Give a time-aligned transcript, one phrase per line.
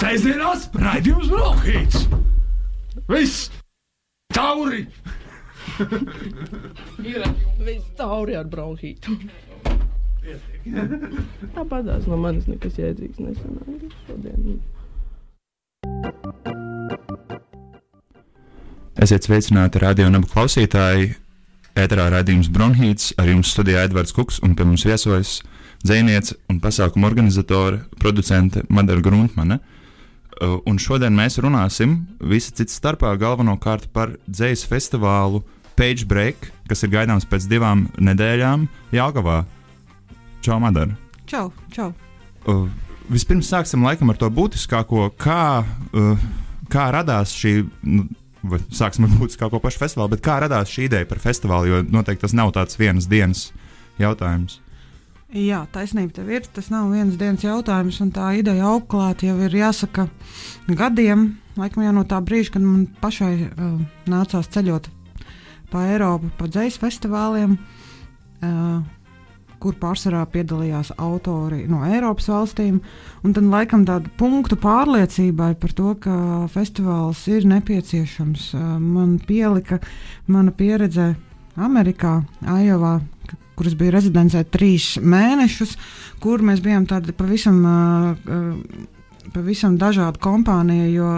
[0.00, 2.06] Sēžamās raidījums Brokhīts!
[3.10, 3.50] Viss!
[4.32, 4.86] Tauri!
[7.60, 9.12] Viss tauri ar bronhītu.
[11.56, 14.62] Tāpat tās no manis nekas jēdzīgs nesanāca šodien.
[19.04, 21.10] Esiet sveicināti radio nabu klausītāji.
[21.76, 25.42] Ēterā raidījums Bronhīts, ar jums studijā Edvards Kuks un pie mums viesojas
[25.84, 29.60] dzēniece un pasākuma organizatore, producente Madara Gruntmane.
[29.60, 29.76] Uh,
[30.40, 35.42] Un šodien mēs runāsim visi cits starpā galvenokārt par dzējas festivālu
[35.76, 38.64] Page Break, kas ir gaidāms pēc divām nedēļām
[38.96, 39.42] Jāgavā.
[40.40, 40.96] Čau, Madara!
[41.28, 41.90] Čau, čau.
[42.48, 42.64] Uh,
[43.12, 45.60] vispirms sāksim laikam ar to būtiskāko, kā,
[45.92, 46.24] uh,
[46.72, 47.60] kā radās šī.
[47.84, 48.08] Nu,
[48.72, 52.32] Sāksim ar būtiskāko pašu festivālu, bet kā radās šī ideja par festivālu, jo noteikti tas
[52.32, 53.50] nav tāds vienas dienas
[54.00, 54.62] jautājums.
[55.30, 56.46] Jā, taisnība tev ir.
[56.50, 60.08] Tas nav viens dienas jautājums, un tā ideja auklāt jau ir jāsaka
[60.66, 61.36] gadiem.
[61.54, 63.76] Laikam jau no tā brīža, kad man pašai uh,
[64.10, 64.88] nācās ceļot
[65.70, 68.80] pa Eiropu, pa dzīs festivāliem, uh,
[69.62, 72.80] kur pārsvarā piedalījās autori no Eiropas valstīm.
[73.22, 76.16] Tad laikam tādu punktu pārliecībai par to, ka
[76.50, 79.78] festivāls ir nepieciešams, uh, man pielika
[80.26, 81.12] mana pieredze
[81.54, 82.16] Amerikā,
[82.50, 82.96] Ajovā,
[83.60, 85.76] kuras bija rezidencē trīs mēnešus,
[86.22, 91.10] kur mēs bijām tādi pavisam, uh, pavisam dažādi kompānija, jo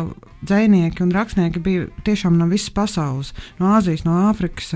[0.42, 3.30] dzinieki un rakstnieki bija tiešām no visas pasaules,
[3.62, 4.74] no Āzijas, no Āfrikas.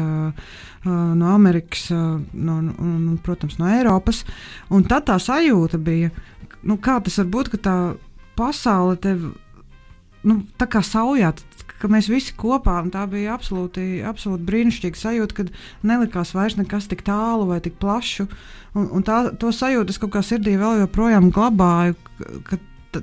[0.86, 4.20] No Amerikas, no, un, protams, no Eiropas.
[4.70, 6.12] Un tad tā sajūta bija,
[6.62, 7.74] nu, kā tas var būt, ka tā
[8.38, 9.24] pasaule tev
[10.26, 11.32] nu, tā kā saujā,
[11.80, 15.52] ka mēs visi kopā, un tā bija absolūti, absolūti brīnišķīga sajūta, kad
[15.86, 18.28] nelikās vairs nekas tik tālu vai tik plašu.
[18.76, 21.98] Un, un tā, to sajūtu es kaut kā sirdī vēl joprojām glabāju.
[22.48, 22.60] Ka,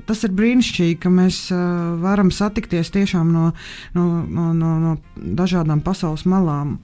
[0.08, 1.60] Tas ir brīnišķīgi, ka mēs uh,
[2.02, 3.52] varam satikties tiešām no,
[3.94, 4.94] no, no, no, no
[5.38, 6.80] dažādām pasaules malām.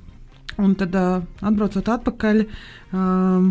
[0.62, 2.44] Un tad, uh, atbraucot atpakaļ,
[2.94, 3.48] um,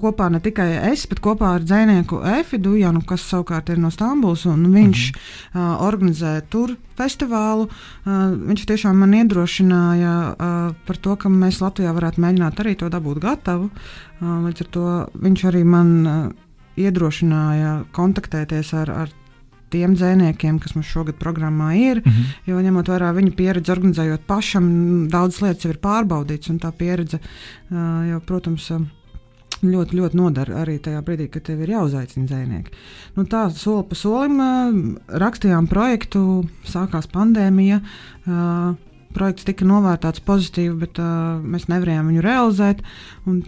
[0.00, 4.44] kopā ne tikai es, bet kopā ar dzinieku Efidu Janu, kas savukārt ir no Stambulas,
[4.46, 5.60] un viņš mm -hmm.
[5.60, 7.68] uh, organizē tur festivālu.
[8.04, 12.88] Uh, viņš tiešām man iedrošināja uh, par to, ka mēs Latvijā varētu mēģināt arī to
[12.88, 13.70] dabūt gatavu.
[14.20, 16.32] Uh, līdz ar to viņš arī man uh,
[16.76, 19.08] iedrošināja kontaktēties ar, ar
[19.70, 22.02] tiem dzēniekiem, kas mums šogad programmā ir.
[22.04, 22.24] Mm -hmm.
[22.46, 27.18] Jo ņemot vērā viņa pieredzi, organizējot pašam, daudzas lietas jau ir pārbaudītas, un tā pieredze,
[27.70, 27.76] uh,
[28.10, 28.80] jau, protams, uh,
[29.62, 32.72] ļoti, ļoti nodara arī tajā brīdī, kad tev ir jāuzaicina dzinieki.
[33.16, 34.38] Nu, tā soli pa solim
[35.08, 37.80] rakstījām projektu, sākās pandēmija.
[39.10, 42.84] Projekts tika novērtēts pozitīvi, bet uh, mēs nevarējām viņu realizēt.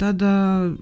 [0.00, 0.73] Tad uh,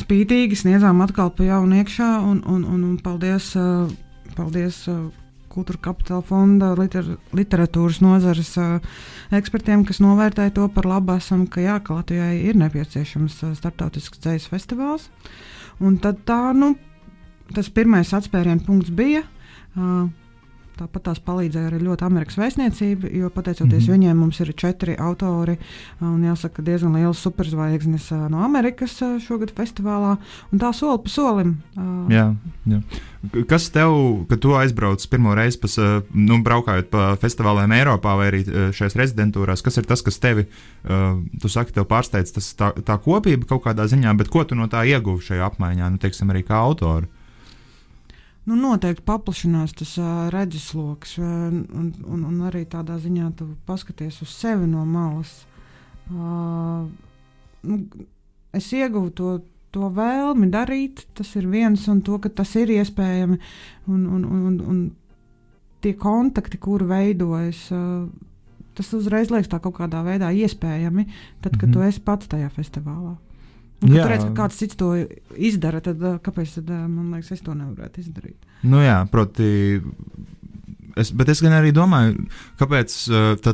[0.00, 3.86] spītīgi sniedzām atkal pa jaunu iekšā, un, un, un, un paldies, uh,
[4.34, 5.04] paldies uh,
[5.54, 7.06] Kultūra kapitāla fonda liter,
[7.36, 8.54] literatūras nozares
[9.34, 14.56] ekspertiem, kas novērtēja to par labu, esam, ka, jā, ka Latvijai ir nepieciešams starptautisks dzīslu
[14.56, 15.06] festivāls.
[15.82, 16.74] Un tad tā, nu,
[17.54, 19.24] tas pirmais atspērienu punkts bija.
[19.74, 20.10] Uh,
[20.74, 23.92] Tāpat tās palīdzēja arī ļoti Amerikas vēstniecība, jo pateicoties mm -hmm.
[23.94, 25.54] viņiem mums ir četri autori
[26.00, 30.16] un jāsaka diezgan liels superzvaigznes no Amerikas šogad festivālā.
[30.50, 31.56] Un tā soli pa solim.
[32.10, 32.34] Jā,
[32.66, 32.80] jā.
[33.48, 35.78] Kas tev, kad tu aizbrauc pirmo reizi, pas,
[36.12, 40.46] nu, braukājot pa festivāliem Eiropā vai arī šajās rezidentūrās, kas ir tas, kas tevi,
[41.40, 44.66] tu saki, tev pārsteidz, tas tā, tā kopība kaut kādā ziņā, bet ko tu no
[44.66, 47.06] tā ieguvi šajā apmaiņā, nu, teiksim, arī kā autori?
[48.44, 54.20] Nu, noteikti paplašinās tas uh, redzesloks, uh, un, un, un arī tādā ziņā tu paskaties
[54.24, 55.32] uz sevi no malas.
[56.12, 56.84] Uh,
[57.64, 57.78] nu,
[58.52, 59.30] es ieguvu to,
[59.72, 63.40] to vēlmi darīt, tas ir viens, un to, ka tas ir iespējami,
[63.88, 64.84] un, un, un, un,
[65.80, 67.66] tie kontakti, kuri veidojas.
[67.72, 68.30] Uh,
[68.74, 71.04] Tas uzreiz liekas tā kaut kādā veidā iespējami,
[71.44, 71.74] tad, kad mm -hmm.
[71.78, 73.12] tu esi pats tajā festivālā.
[73.84, 74.04] Un, kad Jā.
[74.04, 74.92] tu redz, ka kāds cits to
[75.36, 78.38] izdara, tad kāpēc tad, man liekas, es to nevarētu izdarīt?
[78.64, 79.48] Nu, jā, proti.
[80.94, 82.28] Es, bet es gan arī domāju,
[82.60, 82.92] kāpēc,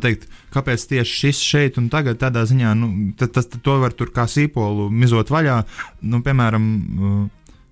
[0.04, 4.26] teikt, kāpēc tieši šis šeit un tagad, tādā ziņā, nu, tas, to var tur kā
[4.28, 5.56] sīpolu mizot vaļā.
[6.04, 6.66] Nu, piemēram,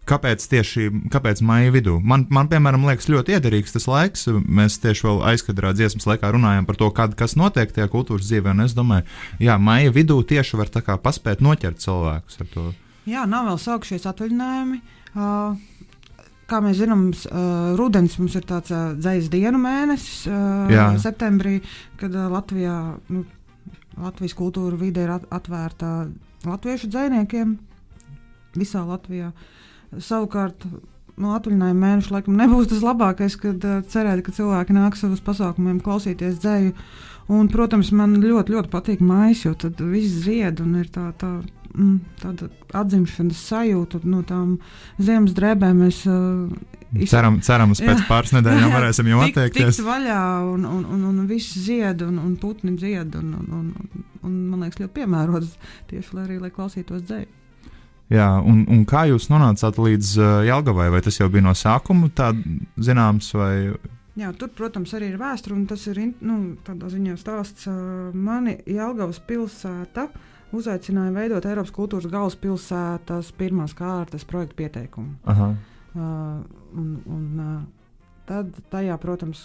[0.08, 1.98] kāpēc tieši kāpēc maija vidū?
[2.00, 4.26] Man, man, piemēram, liekas ļoti iederīgs tas laiks.
[4.42, 8.56] Mēs tieši vēl aizkadrā dziesmas laikā runājām par to, kad, kas notiek tajā kultūras dzīvē.
[8.56, 9.06] Un es domāju,
[9.44, 12.68] jā, maija vidū tieši var tā kā paspēt noķert cilvēkus ar to.
[13.08, 14.80] Jā, nav vēl sākušies atvaļinājumi.
[15.18, 15.56] Uh,
[16.48, 21.58] kā mēs zinām, uh, rudenis mums ir tāds uh, dzīslu dienu mēnesis, uh, septembrī,
[22.00, 22.78] kad uh, Latvijā,
[23.12, 23.24] nu,
[23.98, 25.92] Latvijas kultūra vide ir at atvērta
[26.46, 27.56] latviešu dziniekiem
[28.58, 29.32] visā Latvijā.
[29.96, 30.66] Savukārt
[31.18, 35.80] nu, atvaļinājuma mēneši laikam nebūs tas labākais, kad uh, cerēt, ka cilvēki nāks uz pasākumiem
[35.84, 36.74] klausīties dzēju.
[37.28, 41.34] Un, protams, man ļoti, ļoti patīk mājas, jo tad viss zied un ir tā, tā,
[41.74, 42.48] mm, tāda
[42.80, 44.54] atzimšanas sajūta no tām
[44.96, 45.82] ziemas drēbēm.
[45.84, 46.48] Mēs, uh,
[46.96, 48.06] iz- Ceram, cerams, pēc Jā.
[48.08, 49.76] pāris nedēļām varēsim jau attiekties.
[49.76, 50.22] Tikt vaļā,
[50.54, 53.18] un, un, un, un viss zied, un, un putni dzied.
[53.20, 55.52] Un, un, un, un, man liekas, ļoti piemērots
[55.92, 57.28] tieši lai arī lai klausītos dzēju.
[58.08, 60.88] Jā, un, un kā jūs nonācāt līdz uh, Jelgavai?
[60.94, 62.30] Vai tas jau bija no sākuma tā
[62.80, 63.28] zināms?
[63.36, 63.52] Vai...
[64.18, 67.68] Jā, tur, protams, arī ir vēsture, un tas ir nu, tādā ziņā stāsts.
[67.68, 67.76] ā,
[68.16, 70.08] Mani Jelgavas pilsēta
[70.56, 75.18] uzaicināja veidot Eiropas kultūras galvaspilsētas pirmās kārtas projektu pieteikumu.
[75.28, 75.52] Aha.
[75.92, 76.40] Uh,
[76.80, 79.44] un, un, uh, tad, tajā, protams,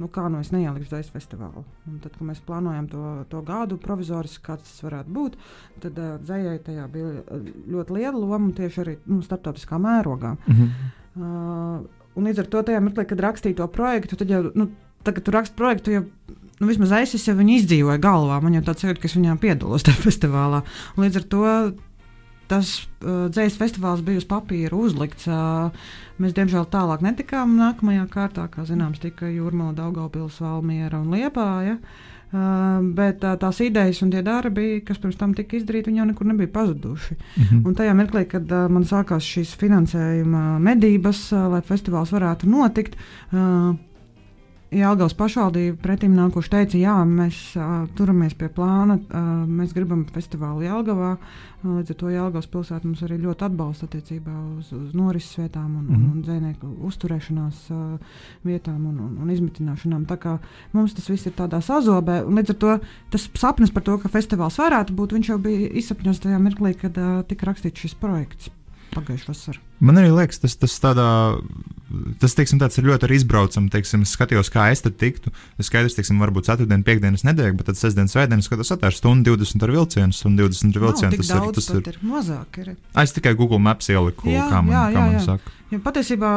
[0.00, 1.64] nu, kā nu es neielikšu Dēļas festivālu.
[1.88, 3.02] Un tad, kad mēs plānojam to,
[3.32, 5.36] to gadu provizoriski, kāds tas varētu būt,
[5.84, 7.40] tad uh, dzējai tajā bija
[7.72, 10.36] ļoti liela loma tieši arī nu, starptautiskā mērogā.
[10.46, 10.72] Mhm.
[11.16, 14.68] Uh, un līdz ar to tajā mirklī, kad rakstīju to projektu, tad jau, nu,
[15.06, 16.04] tagad tu raksti projektu, jau
[16.60, 18.38] nu, vismaz es jau viņu izdzīvoju galvā.
[18.44, 20.62] Man jau tāds jūtas, ka es viņā piedalos tajā festivālā.
[20.96, 21.44] Un līdz ar to
[22.50, 25.28] tas uh, dzīslis festivāls bija uz papīra uzlikts.
[25.30, 25.70] Uh,
[26.22, 28.48] mēs, diemžēl, tālāk netikām nākamajā kārtā.
[28.52, 31.78] Kā zināms, tika Jūrmala, Daugopils, Valmiera un Liepāja.
[32.26, 36.26] Uh, bet uh, tās idejas un tie darbi, kas pirms tam tika izdarīti, jau nekur
[36.26, 37.14] nebija pazuduši.
[37.36, 37.60] Mhm.
[37.68, 42.98] Un tajā mirklī, kad uh, man sākās šīs finansējuma medības, uh, lai festivāls varētu notikt,
[43.30, 43.76] uh,
[44.74, 50.64] Jālgaus pašvaldība pretim nākuši teica, jā, mēs uh, turamies pie plāna, uh, mēs gribam festivālu
[50.66, 51.12] Jālgavā.
[51.62, 55.70] Uh, līdz ar to Jālgaus pilsēta mums arī ļoti atbalsta attiecībā uz, uz norises vietām
[55.70, 55.94] un, mm Mhm.
[55.94, 56.10] -hmm.
[56.10, 60.04] un, un dzēnieku uzturēšanās uh, vietām un, un, un izmitināšanām.
[60.06, 60.38] Tā kā
[60.72, 62.78] mums tas viss ir tādā sazobē, un līdz ar to
[63.10, 66.98] tas sapnis par to, ka festivāls varētu būt, viņš jau bija izsapņots tajā mirklī, kad
[66.98, 68.50] uh, tika rakstīts šis projekts
[68.96, 69.60] pagājušajā vasarā.
[69.86, 71.06] Man arī liekas, tas, tas tādā.
[72.20, 73.70] Tas, teiksim, ir ļoti arī izbraucams.
[73.76, 75.30] Es skatījos, kā es tur tiktu.
[75.60, 79.30] Es skaidrs, teiksim, varbūt ceturtdien, piekdienas nedēļa, bet tad sestdien, svētdien skatos, tā ir stunda
[79.36, 81.12] 20 ar vilcienu, stunda 20 ar Nav vilcienu.
[81.14, 81.92] tik Tas ir, tas ir.
[81.92, 82.60] ir mazāk.
[82.64, 82.72] Ir.
[82.94, 85.24] Ah, Es tikai Google Maps ieliku, Jā, kā man, jā, kā jā, man jā.
[85.28, 85.55] saka.
[85.66, 86.28] Jo patiesībā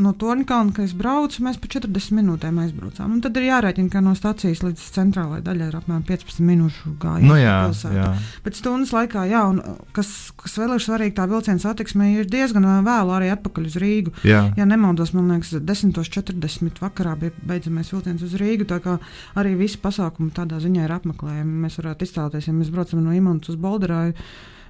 [0.00, 3.10] no Torņkalna, kad es braucu, mēs pa 40 minūtēm aizbraucām.
[3.12, 7.28] Un tad ir jārēķina, ka no stācijas līdz centrālajai daļai ir apmēram 15 minūšu gājiens.
[7.28, 7.58] Nu, jā,
[7.92, 8.06] jā.
[8.46, 9.60] Bet stundas laikā, jā, un
[9.96, 13.76] kas, kas vēl ir svarīgi, tā vilciena satiksme ir diezgan ā, vēlu arī atpakaļ uz
[13.82, 14.14] Rīgu.
[14.24, 14.40] jā.
[14.56, 18.64] Ja nemaldos, man liekas, 10.40 vakarā bija beidzamais vilciens uz Rīgu.
[18.72, 18.96] Tā kā
[19.36, 21.60] arī visi pasākumi tādā ziņā ir apmeklējami.
[21.66, 24.16] Mēs varētu iztēloties, ja mēs braucam no Imantas uz Bolderāju,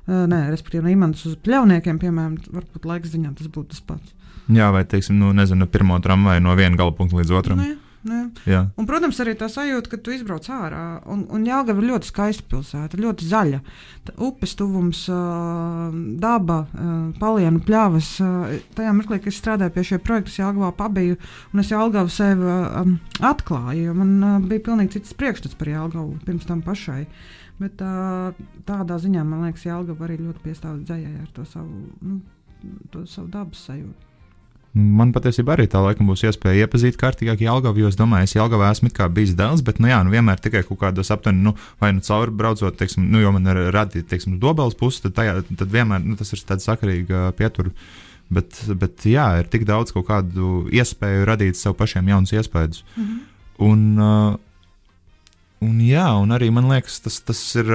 [0.08, 4.16] nē, respektīvi no Imantas uz Pļauniekiem, piemēram, varbūt laiks ziņā tas būtu tas pats.
[4.50, 7.60] jā, vai teiksim, nu, nezinu, no pirmā tramvaja no viena gala punkta līdz otram.
[7.60, 7.76] Nu, jā,
[8.08, 8.18] nu,
[8.48, 8.60] jā.
[8.80, 11.02] Un, protams, arī tā sajūta, ka tu izbrauc ārā.
[11.06, 13.60] Un, un Jāgauga ir ļoti skaista pilsēta, ļoti zaļa.
[14.08, 15.04] Tā Upes tuvums,
[16.22, 16.58] daba,
[17.20, 18.08] palienu pļavas.
[18.24, 18.30] ā,
[18.78, 21.18] Tajā mirklī, kad es strādāju pie šī projekta, Jāgavā pabiju,
[21.52, 22.86] un es Jāgaunu sevi ā,
[23.30, 23.94] atklāju.
[24.00, 27.04] Man bija pilnīgi cits priekšstats par Jāgaunu pirms tam pašai.
[27.60, 28.32] Bet ā,
[28.68, 32.20] tādā ziņā man liekas, Jāgauga arī ļoti piestāv dzējai ar to savu, nu,
[32.92, 34.06] to savu dabas sajūtu.
[34.72, 38.68] Man patiesībā arī tā laikam būs iespēja iepazīt kārtīgāk Jālgavu, jo es domāju, es Jālgavā
[38.70, 42.04] esmu bijis daudz, bet, nu jā, nu vienmēr tikai kaut kādos aptuveni, nu, vai nu
[42.06, 46.04] cauri braucot, teiksim, nu, jo man ir radīta, teiksim, dobeles puse, tad, tajā, tad vienmēr,
[46.06, 47.72] nu, tas ir tāds sakarīga pietur.
[48.30, 52.84] Bet, bet, jā, ir tik daudz kaut kādu iespēju radīt sev pašiem jaunus iespējas.
[52.94, 53.18] Mhm.
[53.66, 54.38] Un, uh,
[55.64, 57.70] un, jā, un arī man liekas, tas, tas ir.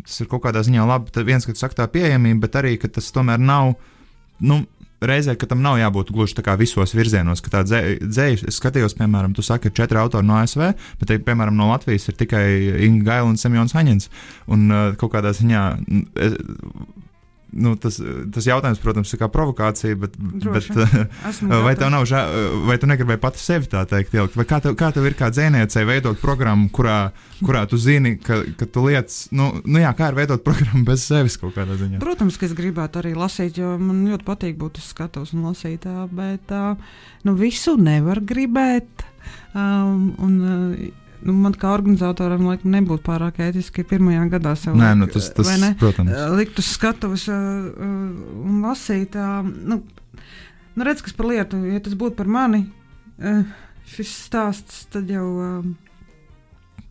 [0.00, 1.12] Tas ir kaut kādā ziņā labi.
[1.12, 3.74] Tad viens, ka tu saki tā pieejamība, bet arī, tas tomēr nav.
[4.40, 4.62] Nu,
[5.00, 8.92] Reizē, ka tam nav jābūt gluži tā kā visos virzienos, ka tā dzēja, es skatījos,
[8.98, 10.66] piemēram, tu saki, ir četri autori no ASV,
[11.00, 12.44] bet, te, piemēram, no Latvijas ir tikai
[12.84, 14.10] Inga Gaila un Semjons Haņins.
[14.52, 14.68] Un
[15.00, 15.62] kaut kādā ziņā
[17.52, 17.98] nu, tas,
[18.34, 20.74] tas jautājums, protams, ir kā provokācija, bet, Droši.
[20.76, 22.36] bet vai tev nav žēl,
[22.68, 24.38] vai tu negribēji pati sevi tā teikt, ielikt?
[24.38, 26.98] vai kā tev, kā tev ir kā dzēniecei veidot programmu, kurā,
[27.42, 31.04] kurā tu zini, ka, ka tu lietas, nu, nu jā, kā ir veidot programmu bez
[31.10, 32.00] sevis kaut kādā ziņā?
[32.02, 35.88] Protams, ka es gribētu arī lasīt, jo man ļoti patīk būt uz skatuves un lasīt,
[36.14, 36.54] bet
[37.26, 39.06] nu, visu nevar gribēt.
[39.50, 40.36] Um, un,
[41.22, 45.30] nu, man kā organizatoram laikam nebūtu pārāk ētiski pirmajā gadā sev Nē, nu, likt, tas,
[45.36, 45.72] tas ne?
[45.80, 46.12] protams.
[46.16, 47.90] Ā, Likt uz skatuves ā, ā,
[48.44, 49.16] un lasīt.
[49.18, 49.80] ā, Nu,
[50.76, 52.64] nu, redz, kas par lietu, ja tas būtu par mani,
[53.20, 53.40] ā,
[53.96, 55.26] šis stāsts, tad jau.
[55.40, 55.50] ā,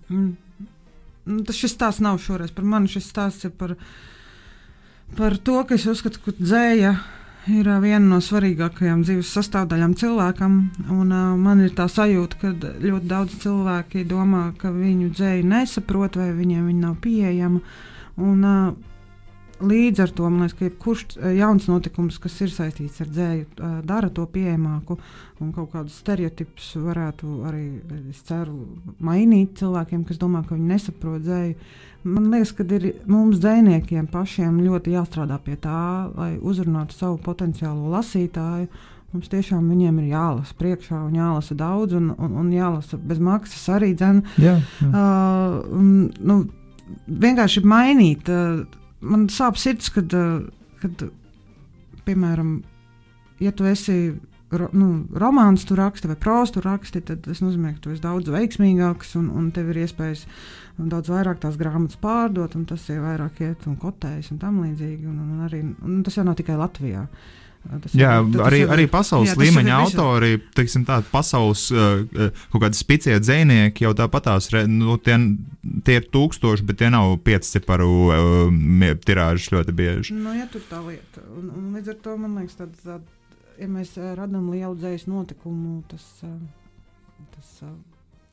[0.09, 0.29] mm,
[1.29, 2.89] Nu, tas šis stāsts nav šoreiz par mani.
[2.89, 3.75] Šis stāsts ir par,
[5.17, 6.95] par to, ka es uzskatu, ka dzēja
[7.53, 10.57] ir ā, viena no svarīgākajām dzīves sastāvdaļām cilvēkam.
[10.93, 12.53] Un, uh, man ir tā sajūta, ka
[12.83, 17.61] ļoti daudz cilvēki domā, ka viņu dzēju nesaprot vai viņiem viņa nav pieejama.
[18.19, 18.73] Un, uh,
[19.61, 23.45] līdz ar to man liekas, ka jebkurš uh, jauns notikums, kas ir saistīts ar dzēju,
[23.59, 24.99] uh, dara to pieejamāku
[25.39, 27.63] un kaut kādus stereotipus varētu arī,
[28.11, 28.57] es ceru,
[29.03, 31.55] mainīt cilvēkiem, kas domā, ka viņi nesaprot dzēju.
[32.09, 37.91] Man liekas, ka ir mums dzējniekiem pašiem ļoti jāstrādā pie tā, lai uzrunātu savu potenciālo
[37.95, 38.69] lasītāju.
[39.09, 43.63] Mums tiešām viņiem ir jālasa priekšā, un jālasa daudz, un, un, un jālasa bez maksas
[43.73, 43.95] arī.
[43.97, 44.89] Dzen, Jā, jā.
[44.91, 45.87] Uh, un,
[46.21, 46.43] nu,
[47.07, 48.29] vienkārši mainīt.
[48.29, 50.47] Uh, man sāp sirds, kad, uh,
[50.81, 51.05] kad
[52.07, 52.59] piemēram,
[53.43, 53.99] ja tu esi
[54.49, 59.13] nu, romāns, tu raksti vai prostu raksti, tad tas nozīmē, ka tu esi daudz veiksmīgāks
[59.19, 60.25] un, un tev ir iespējas
[60.79, 65.05] daudz vairāk tās grāmatas pārdot, un tas ir vairāk iet un kotējas un tam līdzīgi.
[65.09, 67.05] Un, un arī, un tas jau nav tikai Latvijā.
[67.69, 72.29] Tas Jā, tas arī, ir- arī pasaules jā, līmeņa autori, teiksim, tādi pasaules uh, uh,
[72.53, 75.17] kaut kādi spicie dzinieki jau tāpatās, nu, tie,
[75.85, 77.89] tie ir tūkstoši, bet tie nav pieciparu
[78.55, 80.15] mie- tirāžas ļoti bieži.
[80.15, 81.21] Nu, ja tur tā lieta.
[81.35, 83.03] Un, un līdz ar to man liekas, tad, tad,
[83.59, 87.75] ja mēs eh, radām lielu dzīslu notikumu, tas, eh, tas eh,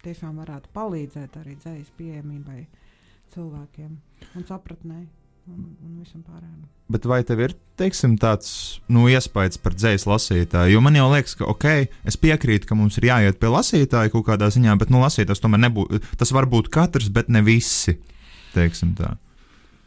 [0.07, 2.61] tiešām varētu palīdzēt arī dzīslu pieejamībai
[3.35, 3.91] cilvēkiem
[4.39, 5.03] un sapratnē
[5.51, 6.65] un, un visam pārējiem.
[6.93, 8.51] Bet vai tev ir teiksim, tāds
[8.93, 10.77] nu, iespējas par dzīslu lasītāju?
[10.77, 11.67] Jo man jau liekas, ka ok,
[12.07, 15.65] es piekrītu, ka mums ir jāiet pie lasītāja kaut kādā ziņā, bet nu, lasītājs tomēr
[15.67, 16.03] nebūtu.
[16.21, 17.99] Tas var būt katrs, bet ne visi.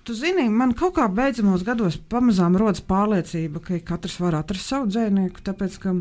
[0.04, 4.88] Tu zini, man kaut kā beidzamos gados pamazām rodas pārliecība, ka katrs var atrast savu
[4.89, 5.44] dzīsnieku.
[5.46, 5.94] Tāpēc, ka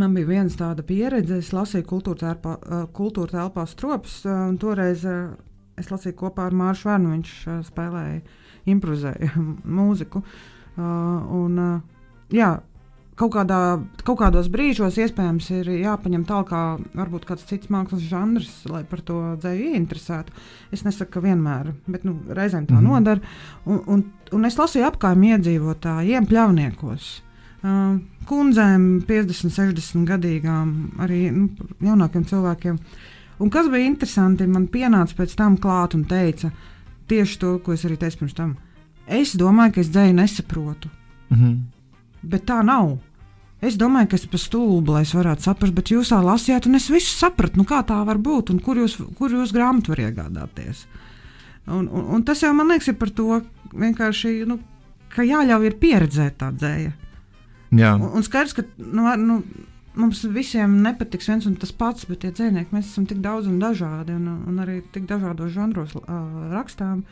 [0.00, 4.56] man bija viena tāda pieredze, es lasīju kultūra telpā, eh, kultūra telpā stropus, eh, un
[4.58, 5.36] toreiz eh,
[5.76, 7.12] es lasīju kopā ar Māršu Vērnu.
[7.12, 7.34] Viņš
[7.70, 8.22] spēlēja,
[8.66, 9.32] improvizēja
[9.78, 10.22] mūziku.
[10.22, 11.80] Eh, Un, eh,
[12.36, 12.50] jā,
[13.16, 13.60] kaut, kādā,
[14.04, 16.62] kaut kādos brīžos iespējams ir jāpaņem tālāk, kā
[16.98, 20.36] varbūt kāds cits mākslas žanrs, lai par to dzēju ieinteresētu.
[20.76, 22.92] Es nesaku, ka vienmēr, bet nu, reizēm tā mm -hmm.
[22.92, 23.20] nodara.
[23.64, 27.22] Un, un, un es lasīju apkaimē iedzīvotājiem, pļauniekos.
[27.66, 31.48] Uh, kundzēm, 50, 60 gadīgām, arī nu,
[31.80, 32.78] jaunākiem cilvēkiem.
[33.38, 36.50] Un kas bija interesanti, man pienāca pēc tam klāt un teica
[37.08, 38.56] tieši to, ko es arī teicu pirms tam.
[39.06, 40.90] Es domāju, ka es dzēju nesaprotu,
[41.30, 41.52] Mhm.
[42.22, 42.98] bet tā nav.
[43.62, 46.74] Es domāju, ka es pa stulbu, lai es varētu saprast, bet jūs tā lasījāt, un
[46.74, 49.96] es visu sapratu, nu kā tā var būt, un kur jūs, kur jūs grāmatu var
[50.04, 50.84] iegādāties.
[51.66, 53.40] Un, un, un tas jau man liekas, ir par to
[53.72, 54.58] vienkārši, nu,
[55.08, 56.92] ka jāļauj ir pieredzēt tā dzēja.
[57.72, 59.42] Jā, Un, un skaidrs, ka nu, nu,
[59.98, 63.58] mums visiem nepatiks viens un tas pats, bet tie dzinieki mēs esam tik daudz un
[63.62, 66.08] dažādi, un, un arī tik dažādos žanros uh,
[66.52, 67.04] rakstām.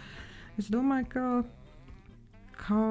[0.61, 1.25] Es domāju, ka,
[2.61, 2.83] ka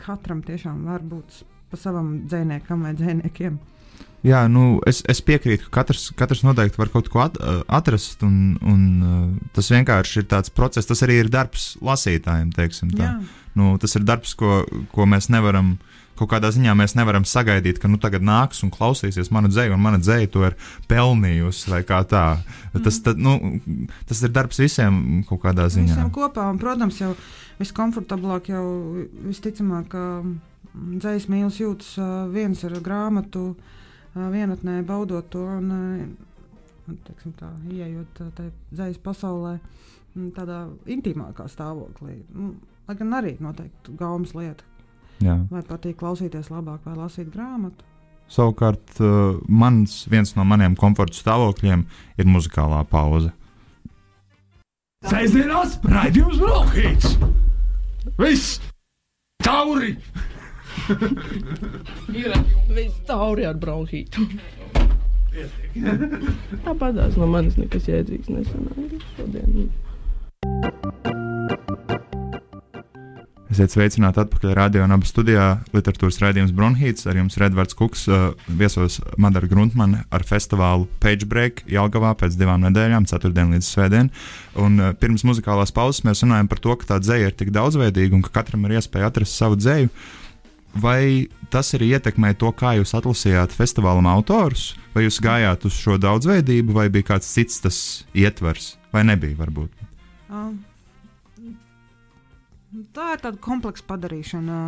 [0.00, 3.60] katram tiešām var būt pa savam dziniekam vai dziniekiem.
[4.22, 8.22] Jā, nu, es, es piekrītu, ka katrs, katrs noteikti var kaut ko at, uh, atrast,
[8.22, 10.86] un, un uh, tas vienkārši ir tāds process.
[10.86, 13.08] Tas arī ir darbs lasītājiem, teiksim tā.
[13.08, 15.76] Jā, Nu, tas ir darbs, ko, ko mēs nevaram.
[16.22, 19.80] Kaut kādā ziņā mēs nevaram sagaidīt, ka nu tagad nāks un klausīsies manu dzēju, un
[19.82, 20.54] mana dzēja to ir
[20.86, 22.22] pelnījusi, vai kā tā.
[22.84, 23.58] Tas, tad, nu,
[24.06, 25.96] tas ir darbs visiem kaut kādā ziņā.
[25.96, 27.10] visiem kopā, un, protams, jau
[27.58, 28.62] viskomfortablāk, jau
[29.26, 30.04] visticamāk, ka
[31.02, 31.90] dzīs mīlestības jūtas
[32.30, 33.48] viens ar grāmatu,
[34.14, 35.72] vienatnē baudot to un,
[36.86, 39.56] teiksim, tā, ieejot tajā dzīs pasaulē,
[40.38, 42.20] tādā intīmākā stāvoklī.
[42.86, 44.70] Lai gan arī noteikti gaumas lieta,
[45.22, 45.36] Jā.
[45.50, 47.86] vai patīk klausīties labāk, vai lasīt grāmatu.
[48.32, 51.84] Savukārt, uh, mans, viens no maniem komforta stāvokļiem
[52.18, 53.32] ir muzikālā pauze.
[55.06, 57.16] Sēžamās raidījums Brokhīts.
[58.18, 58.60] Viss!
[59.42, 59.96] Tauri!
[62.22, 62.34] Ir
[62.72, 64.26] viss tauri ar bronhītu.
[66.64, 69.70] Tāpat tās no manis nekas jēdzīgs nesanāca šodien.
[73.52, 75.58] Esiet sveicināti atpakaļ radio un abu studijā.
[75.76, 81.60] Literatūras raidījums Bronhīts ar jums Redvards Kuks uh, viesos Madara Gruntmane ar festivālu Page Break
[81.68, 84.08] Jelgavā pēc divām nedēļām, ceturtdien līdz svētdien.
[84.56, 88.16] Un uh, pirms muzikālās pauzes mēs runājam par to, ka tā dzēja ir tik daudzveidīga
[88.16, 89.92] un ka katram ir iespēja atrast savu dzēju.
[90.80, 96.00] Vai tas arī ietekmē to, kā jūs atlasījāt festivālam autorus, vai jūs gājāt uz šo
[96.00, 97.78] daudzveidību, vai bija kāds cits tas
[98.16, 99.90] ietvers, vai nebija varbūt?
[100.32, 100.62] Um,
[102.96, 104.58] tā ir tāda kompleksa padarīšana.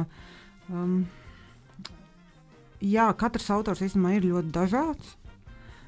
[0.72, 0.96] Um,
[2.84, 5.16] jā, katrs autors īstenībā ir ļoti dažāds.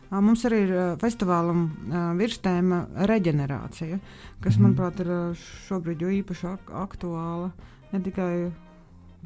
[0.07, 3.99] Uh, mums arī ir uh, festivālam uh, virstēma reģenerācija,
[4.45, 4.63] kas, mm.
[4.63, 7.51] manuprāt, ir uh, šobrīd jo īpaši ak aktuāla.
[7.91, 8.31] Ne tikai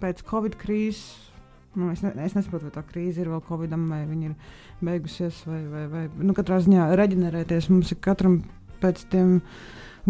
[0.00, 1.26] pēc Covid krīzes.
[1.78, 5.44] Nu, es, ne, es nesaprotu, vai tā krīze ir vēl Covidam, vai viņa ir beigusies,
[5.46, 8.40] vai, vai, vai nu, katrā ziņā reģenerēties mums ir katram
[8.82, 9.36] pēc tiem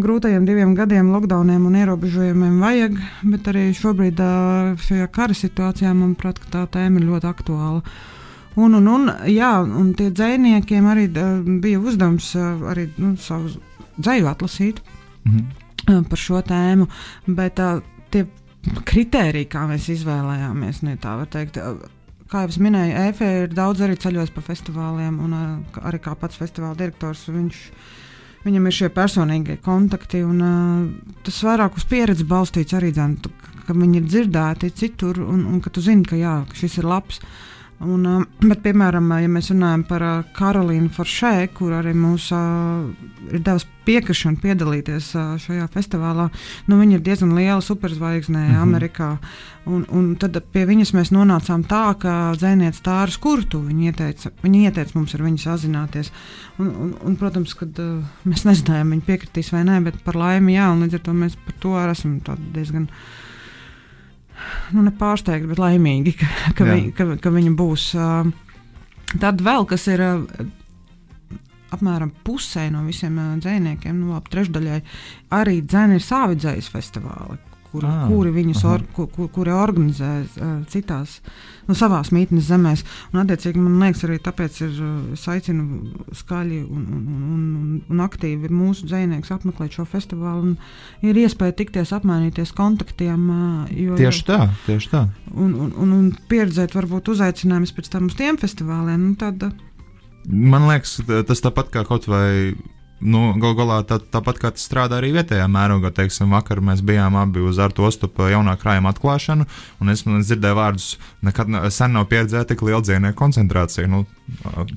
[0.02, 2.97] grūtajiem diviem gadiem, lockdowniem un ierobežojumiem vajag,
[3.33, 4.23] bet arī šobrīd
[4.87, 7.83] šajā kara situācijā, manuprāt, tā tēma ir ļoti aktuāla.
[8.61, 11.07] Un, un, un, jā, un tie dziniekiem arī
[11.62, 13.52] bija uzdevums arī nu, savu
[14.00, 14.80] dzēju atlasīt
[15.25, 16.04] -hmm.
[16.09, 16.88] par šo tēmu.
[17.26, 17.61] Bet
[18.11, 18.26] tie
[18.85, 21.59] kritēriji, kā mēs izvēlējāmies, ne tā var teikt.
[22.30, 25.33] Kā jau minēju, EFE ir daudz arī ceļos pa festivāliem, un
[25.83, 27.25] arī kā pats festivāla direktors.
[27.28, 27.62] Viņš,
[28.47, 33.18] viņam ir šie personīgie kontakti, un uh, tas vairāk uz pieredzi balstīts arī dzēn,
[33.66, 37.20] ka viņi ir dzirdēti citur, un, un ka tu zini, ka jā, šis ir labs.
[37.20, 38.02] Uh, Un,
[38.44, 40.02] bet, piemēram, ja mēs runājam par
[40.37, 42.82] Karolīnu Foršē, kur arī mums uh,
[43.32, 46.26] ir devusi piekrišanu piedalīties uh, šajā festivālā,
[46.68, 48.62] nu, viņa ir diezgan liela superzvaigznē mm -hmm.
[48.66, 49.08] Amerikā.
[49.64, 54.60] Un, un tad pie viņas mēs nonācām tā, ka dzēniece Tāra Skurtu viņa ieteica, viņa
[54.60, 56.12] ieteica mums ar viņu sazināties.
[56.58, 60.54] Un, un, un, protams, ka uh, mēs nezinājām, viņa piekritīs vai nē, bet par laimi
[60.54, 62.20] jā, un līdz ar to mēs par to esam
[62.52, 62.88] diezgan
[64.75, 67.90] nu, nepārsteigti, bet laimīgi, ka, ka, viņi, ka, ka viņi būs.
[69.20, 70.04] Tad vēl kas ir
[71.70, 74.80] apmēram pusē no visiem dzīsniekiem, nu, ap trešdaļai,
[75.38, 77.38] arī dzēni ir savi dzīslu festivāli
[77.72, 81.18] kur, ah, kuri viņus or, kur, kur, kuri organizē uh, citās,
[81.68, 82.84] nu, savās mītnes zemēs.
[83.12, 84.80] Un, attiecīgi, man liekas, arī tāpēc ir,
[85.16, 90.56] es aicinu skaļi un, un, un, un, aktīvi mūsu dzinieks apmeklēt šo festivālu.
[91.06, 93.24] Ir iespēja tikties, apmainīties kontaktiem.
[93.30, 95.06] Uh, jo, tieši tā, tieši tā.
[95.34, 99.10] Un, un, un, un pieredzēt, varbūt uzaicinājumus pēc tam uz tiem festivāliem.
[99.10, 99.50] Nu, tad,
[100.28, 102.52] Man liekas, tas tāpat kā kaut vai
[103.00, 105.92] nu, gal galā tā, tāpat kā tas strādā arī vietējā mērogā.
[105.97, 109.47] Teiksim, vakar mēs bijām abi uz Artu Ostupa jaunā krājuma atklāšanu,
[109.80, 110.88] un es, es dzirdēju vārdus,
[111.26, 113.88] nekad sen nav pieredzēta tik liela dzīvnieku koncentrācija.
[113.90, 114.04] Nu,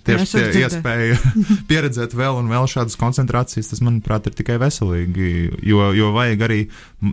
[0.08, 1.20] tieši tie iespēja
[1.70, 5.30] pieredzēt vēl un vēl šādas koncentrācijas, tas, manuprāt, ir tikai veselīgi,
[5.68, 6.60] jo, jo vajag arī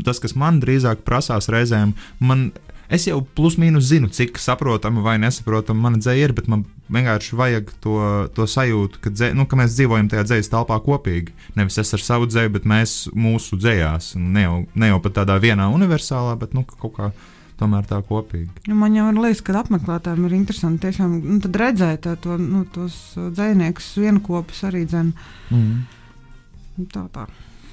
[0.07, 2.51] tas, kas man drīzāk prasās reizēm, man
[2.91, 7.37] Es jau plus mīnus zinu, cik saprotama vai nesaprotama mana dzēja ir, bet man vienkārši
[7.39, 7.99] vajag to,
[8.35, 11.35] to sajūtu, ka, dzē, nu, ka mēs dzīvojam tajā dzīslu telpā kopīgi.
[11.59, 14.17] Nevis es ar savu dzēju, bet mēs mūsu dzējās.
[14.19, 17.13] Ne jau, ne jau pat tādā vienā universālā, bet nu, kaut kā
[17.61, 18.67] tomēr tā kopīgi.
[18.67, 23.93] Ja man jau liekas, ka apmeklētājiem ir interesanti tiešām nu, redzēt to, nu, tos dziniekus,
[24.03, 25.31] vienu kopus arī dzēnu.
[25.55, 26.85] Mm.
[26.91, 27.29] Tā, tā.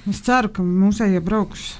[0.08, 1.72] Es ceru, ka mūsējie brauks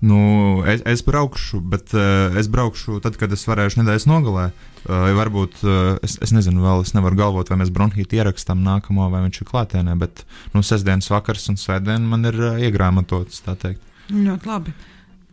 [0.00, 4.44] Nu, es, es braukšu, bet uh, es braukšu tad, kad es varēšu nedēļas nogalē.
[4.86, 9.08] Uh, varbūt uh, es, es nezinu, vēl es nevaru galvot, vai mēs bronhītu ierakstām nākamo,
[9.10, 9.96] vai viņš ir klātienē.
[9.98, 10.22] Bet
[10.54, 13.42] nu, sestdienas vakars un svētdiena man ir uh, iegrāmatots.
[13.48, 14.76] Ļoti labi.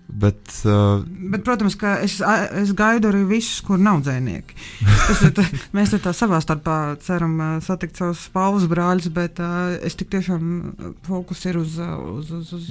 [0.05, 2.17] Bet, uh, bet, protams, ka es,
[2.57, 4.57] es gaidu arī visus, kur nav dzinieki.
[5.37, 5.45] Tā,
[5.77, 10.51] mēs tā savā starpā ceram satikt savus paudus brāļus, bet uh, es tik tiešām
[11.05, 11.77] fokus ir uz.
[11.77, 12.69] uz, uz, uz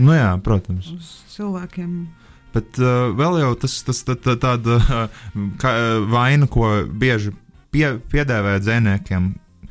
[0.00, 0.88] Nu jā, protams.
[0.96, 1.92] Uz cilvēkiem.
[2.54, 5.06] Bet uh, vēl jau tas, tas tā, tā, tāda uh,
[6.10, 7.34] vaina, ko bieži
[7.74, 9.30] pie, piedēvē dzēniekiem.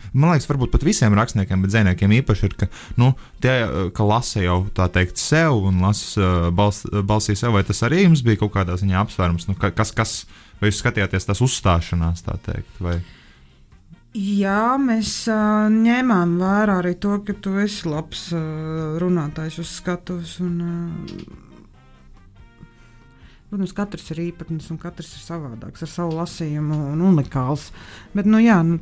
[0.09, 3.11] Man liekas, varbūt pat visiem rakstniekiem, bet dzēniekiem īpaši ir, ka, nu,
[3.43, 3.53] tie,
[3.93, 8.05] ka lasa jau tā teikt sev un lasa uh, bals, balsī sev, vai tas arī
[8.05, 10.15] jums bija kaut kādā ziņā apsvērums, nu, kas, kas,
[10.61, 12.99] vai jūs skatījāties tās uzstāšanās, tā teikt, vai?
[14.17, 20.39] Jā, mēs uh, ņēmām vērā arī to, ka tu esi labs uh, runātājs uz skatuves.
[20.41, 22.63] Un, uh,
[23.52, 27.69] protams, katrs ir īpatns un katrs ir savādāks ar savu lasījumu un unikāls.
[28.15, 28.82] Bet, nu, jā, nu,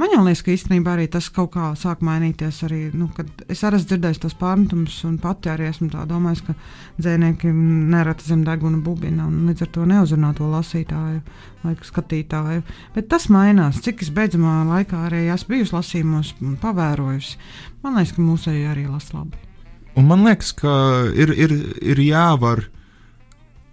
[0.00, 2.62] Man liekas, ka īstenībā arī tas kaut kā sāk mainīties.
[2.64, 3.10] Arī, nu,
[3.52, 6.54] es arī esmu dzirdējis tos pārmetumus, un pati arī esmu domājis, ka
[6.96, 7.52] dzinieki
[7.92, 11.20] nereti zem deguna bubina un līdz ar to neuzrunā to lasītāju
[11.62, 12.64] vai skatītāju.
[12.96, 13.82] Bet tas mainās.
[13.84, 17.40] Cik es beidzamā laikā arī esmu bijusi lasījumos un pavērojusi,
[17.84, 19.48] man liekas, ka mūsēji arī lasa labi.
[20.00, 20.72] Un man liekas, ka
[21.12, 21.52] ir, ir,
[21.84, 22.64] ir jāvar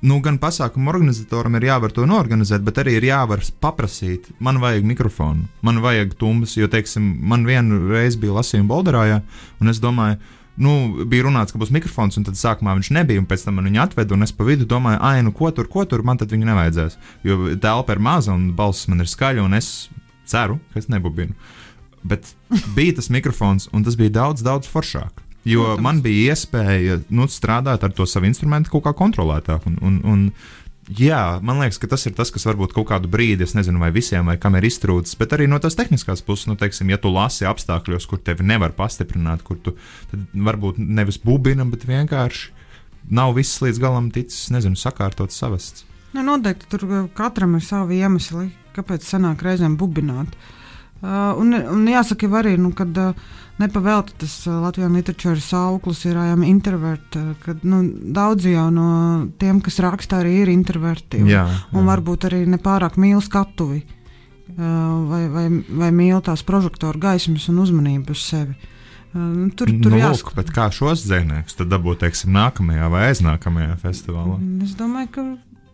[0.02, 4.30] nu, gan pasākumu organizatoram ir jāvar to norganizēt, bet arī ir jāvar paprasīt.
[4.40, 9.22] Man vajag mikrofonu, man vajag tumbas, jo, teiksim, man vienu reizi bija lasījuma Bolderājā,
[9.60, 10.20] un es domāju,
[10.60, 10.74] nu,
[11.10, 14.16] bija runāts, ka būs mikrofons, un tad sākumā viņš nebija, un pēc tam viņa atveda,
[14.16, 17.00] un es pa vidu domāju, ah, nu, ko tur, ko tur, man tad viņa nevajadzēs.
[17.28, 19.90] Jo telpa ir maza, un balss man ir skaļa, un es
[20.30, 21.36] ceru, ka es nebubinu.
[22.08, 22.36] Bet
[22.76, 25.29] bija tas mikrofons, un tas bija daudz, daudz foršāk.
[25.50, 25.84] Jo Protams.
[25.86, 29.66] man bija iespēja nu, strādāt ar to savu instrumentu kaut kā kontrolētāk.
[29.70, 30.26] Un, un, un,
[30.98, 33.92] Jā, man liekas, ka tas ir tas, kas varbūt kaut kādu brīdi, es nezinu, vai
[33.94, 37.12] visiem, vai kam ir iztrūcis, bet arī no tās tehniskās puses, nu, teiksim, ja tu
[37.14, 39.76] lasi apstākļos, kur tevi nevar pastiprināt, kur tu
[40.34, 42.50] varbūt nevis bubina, bet vienkārši
[43.14, 45.86] nav viss līdz galam ticis, nezinu, sakārtots, savests.
[46.16, 50.34] Nu, noteikti tur katram ir savi iemesli, kāpēc sanāk reizēm bubināt.
[51.00, 57.22] Uh, un, un jāsaka, arī, nu, kad uh, nepavēlti tas Latvijas literatūras auglis ir introverti,
[57.22, 57.84] uh, kad nu,
[58.16, 58.90] daudzi jau no
[59.42, 61.22] tiem, kas raksta, arī ir introverti.
[61.24, 61.88] Un, Jā, un jā.
[61.92, 63.86] varbūt arī nepārāk mīl skatuvi.
[64.60, 65.44] Vai, vai,
[65.78, 68.56] vai mīl tās prožektoru gaismas un uzmanību uz sevi.
[68.58, 68.80] Uh,
[69.58, 70.36] tur tur nu, jāsaka.
[70.38, 74.36] bet kā šos dzēniekus tad dabūt, teiksim, nākamajā vai aiznākamajā festivālā?
[74.66, 75.24] Es domāju, ka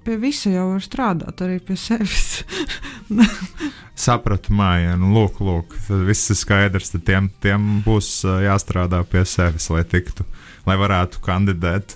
[0.07, 2.45] pie visa jau var strādāt, arī pie sevis.
[4.05, 6.91] Sapratu, māja, nu, lūk, lūk, tad viss ir skaidrs.
[6.95, 10.25] Tad tiem, tiem būs jāstrādā pie sevis, lai tiktu,
[10.67, 11.95] lai varētu kandidēt.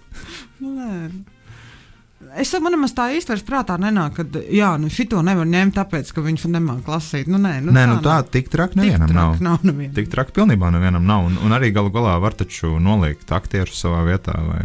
[0.61, 0.95] Nu, Nē.
[2.37, 6.11] Es domāju, man tā īsti vairs prātā nenāk, ka, jā, nu šito nevar ņemt, tāpēc,
[6.13, 7.29] ka viņš nemāķi lasīt.
[7.31, 8.27] Nu, nē, nu, Nē, nu tā nav.
[8.29, 9.31] tik traki nevienam nav.
[9.33, 9.95] traki nav nevienam.
[9.97, 11.25] Tik traki pilnībā nevienam nav.
[11.25, 14.35] Un, un arī galu galā var taču nolikt aktieru savā vietā.
[14.45, 14.61] Vai...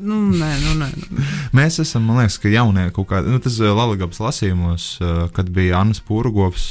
[0.00, 1.24] Nu, nē, nu, nē, nu.
[1.56, 5.80] Mēs esam, man liekas, ka jaunie kaut kādi, nu, tas Latvijas lasījumos, ā, kad bija
[5.80, 6.68] Anna Spūrgovs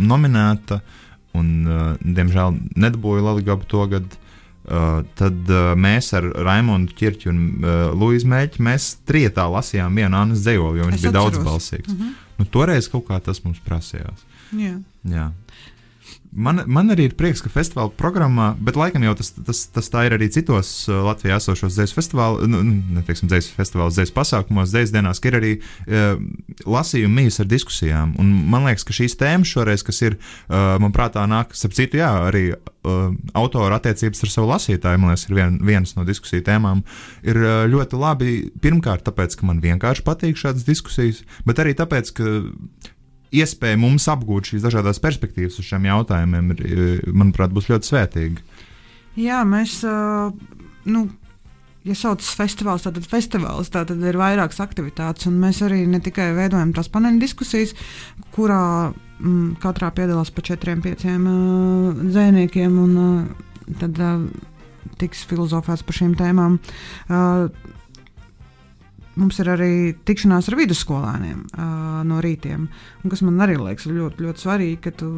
[0.00, 0.80] nominēta
[1.38, 1.48] un,
[2.02, 4.20] diemžēl, nedabūja Latvijas to gadu.
[4.64, 10.16] Uh, tad uh, mēs ar Raimonu Čirķu un uh, Luīsu Mēķi mēs trietā lasījām vienu
[10.16, 11.34] Annas dzējoli, jo viņš Es bija atceros.
[11.34, 11.90] daudzbalsīgs.
[11.92, 12.14] Mhm.
[12.40, 14.22] Nu, toreiz kaut kā tas mums prasījās.
[14.56, 14.78] Jā.
[15.04, 15.26] Jā.
[16.34, 20.02] Man, man arī ir prieks, ka festivāla programmā, bet laikam jau tas, tas, tas tā
[20.08, 24.72] ir arī citos uh, Latvijā esošos dzīslu festivālos, nu, nu, neteiksim, dzīslu festivālos, dzīslu pasākumos,
[24.72, 26.16] dzīslu dienās, ka ir arī uh,
[26.66, 28.16] lasījumi mīs ar diskusijām.
[28.18, 30.18] Un man liekas, ka šīs tēmas šoreiz, kas ir,
[30.48, 35.14] uh, man prātā nāk, ap citu, jā, arī uh, autora attiecības ar savu lasītāju, man
[35.14, 36.82] liekas, ir vien, vienas no diskusiju tēmām,
[37.22, 38.34] ir uh, ļoti labi.
[38.64, 42.34] Pirmkārt, tāpēc, ka man vienkārši patīk šādas diskusijas, bet arī tāpēc, ka
[43.40, 48.44] iespēja mums apgūt šīs dažādas perspektīvas uz šiem jautājumiem, ir, manuprāt, būs ļoti svētīga.
[49.20, 49.78] Jā, mēs,
[50.90, 51.04] nu,
[51.86, 56.72] ja sauc festivāls, tad festivāls, tā tad ir vairākas aktivitātes, mēs arī ne tikai veidojam
[56.76, 57.74] tās paneļa diskusijas,
[58.34, 58.62] kurā
[59.20, 64.24] mm, katrā piedalās pa četriem, pieciem uh, dzēniekiem, un uh, tad uh,
[65.00, 66.58] tiks filozofēts par šīm tēmām.
[67.08, 67.73] Uh,
[69.14, 69.68] Mums ir arī
[70.08, 72.64] tikšanās ar vidusskolēniem uh, no rītiem,
[73.10, 75.10] kas man arī liekas ļoti, ļoti svarīgi, ka tu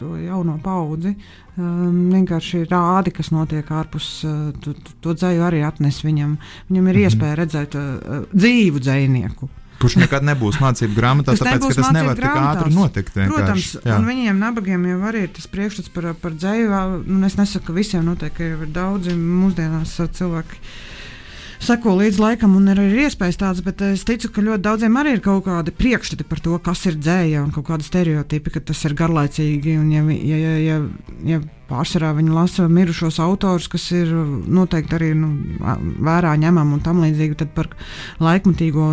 [0.00, 1.12] to jauno paudzi
[1.58, 4.08] um, vienkārši rādi, kas notiek ārpus.
[4.24, 6.38] Uh, tu, tu, to dzēju arī atnes viņam.
[6.70, 7.04] Viņam ir Mhm.
[7.10, 9.48] iespēja redzēt uh, dzīvu dzinieku.
[9.76, 13.12] Kurš nekad nebūs mācību grāmatā, Tas tāpēc, ka tas nevar tik ātri notikt.
[13.12, 13.66] Protams.
[13.84, 13.98] Jā.
[13.98, 17.04] un viņiem nabagiem jau arī ir tas priekšstats par, par dzēju.
[17.04, 20.62] Nu, es nesaku, ka visiem noteikti ir daudzi mūsdienās cilvēki.
[21.62, 25.16] Seko līdz laikam, un ir arī iespējas tādas, bet es ticu, ka ļoti daudziem arī
[25.16, 28.82] ir kaut kādi priekšstati par to, kas ir dzēja, un kaut kādi stereotipi, ka tas
[28.84, 29.76] ir garlaicīgi.
[29.80, 30.78] Un, ja, ja, ja, ja,
[31.32, 31.40] ja
[31.70, 35.32] pārsvarā viņi lasa mirušos autors, kas ir noteikti arī nu,
[36.06, 37.70] vērā ņemami un tam līdzīgi, tad par
[38.22, 38.92] laikmatīgo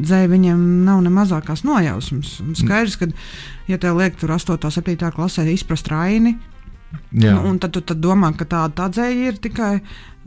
[0.00, 2.38] dzēju viņiem nav ne mazākās nojausmas.
[2.42, 3.10] Un skaidrs, ka,
[3.70, 6.38] ja tev liek tur 8, 7 klasē izprast raini,
[7.10, 7.34] Jā.
[7.36, 9.74] Nu, un tad tu tad domā, ka tāda tā dzēja ir tikai.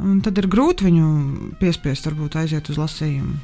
[0.03, 1.07] un Tad ir grūti viņu
[1.59, 3.37] piespiest, varbūt aiziet uz lasījumu.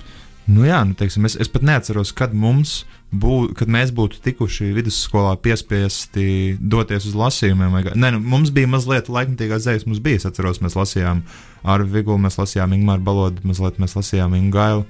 [0.49, 4.71] Nu, jā, nu, teiksim, es, es pat neatceros, kad, mums bū, kad mēs būtu tikuši
[4.73, 7.75] vidusskolā piespiesti doties uz lasījumiem.
[7.75, 10.23] Vai, nē, nu, mums bija mazliet laikmatīgās dzīslas, mums bija.
[10.23, 11.21] Es atceros, mēs lasījām
[11.69, 14.87] ar Vigulu, mēs lasījām Ingūru Balodu, mazliet mēs lasījām Ingūru.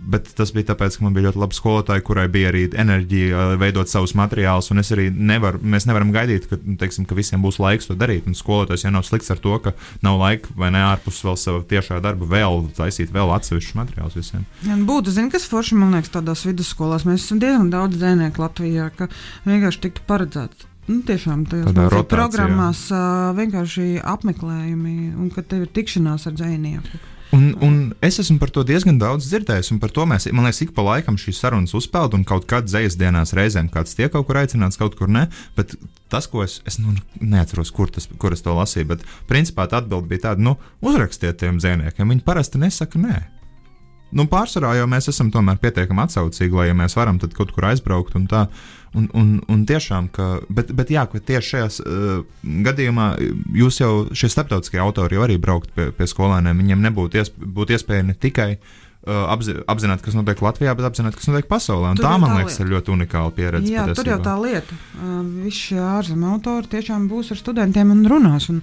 [0.00, 3.54] Bet tas bija tāpēc, ka man bija ļoti laba skolotāja, kurai bija arī enerģija uh,
[3.60, 4.70] veidot savus materiālus.
[4.72, 7.96] un es arī Nevar, mēs nevaram gaidīt, ka, nu, teiksim, ka visiem būs laiks to
[7.98, 8.26] darīt.
[8.30, 9.74] Un skolotājs jau nav slikts ar to, ka
[10.06, 14.48] nav laika vai ne ārpus vēl sava tiešā darba, vēl taisīt vēl atsevišķus materiālus visiem.
[14.66, 17.06] Ja būtu, zini, kas forši man liekas, tādās vidusskolās.
[17.08, 19.10] Mēs esam diezgan daudz dzēnieku Latvijā, ka
[19.44, 20.66] vienkārši tiktu paredzēts.
[20.90, 26.98] Nu, tiešām tajās programmās uh, vienkārši apmeklējumi un kad tev ir tikšanās ar dzinieku.
[27.30, 30.64] Un, un es esmu par to diezgan daudz dzirdējis, un par to mēs, man liekas,
[30.64, 34.26] ik pa laikam šīs sarunas uzpeld, un kaut kad dzīslas dienās reizēm kāds tiek kaut
[34.26, 35.28] kur aicināts, kaut kur ne.
[35.58, 35.76] Bet
[36.10, 39.78] tas, ko es, es nu, neatceros, kur, tas, kur es to lasīju, bet principā tā
[39.78, 42.16] atbilde bija tāda, nu, uzrakstiet tiem dzēniekiem.
[42.16, 43.20] Viņi parasti nesaka nē.
[44.16, 48.16] Nu, pārsvarā jau mēs esam tomēr pietiekami atsaucīgi, lai ja mēs varam kaut kur aizbraukt
[48.18, 48.46] un tā.
[48.90, 52.22] Un, un, un tiešām, ka, bet, bet jā, ka tieši šajā uh,
[52.66, 53.04] gadījumā
[53.54, 57.70] jūs jau, šie starptautiskie autori jau arī braukt pie, pie skolēniem, viņiem nebūtu iesp būt
[57.76, 61.94] iespēja ne tikai uh, apzi apzināt, kas notiek Latvijā, bet apzināt, kas notiek pasaulē.
[62.02, 62.66] Tā, man tā liekas, lieta.
[62.66, 63.70] ir ļoti unikāla pieredze.
[63.70, 64.26] Jā, tur jau patiesībā.
[64.26, 64.80] tā lieta.
[64.98, 68.50] Uh, Visi šie ārzemju autori tiešām būs ar studentiem un runās.
[68.50, 68.58] Un,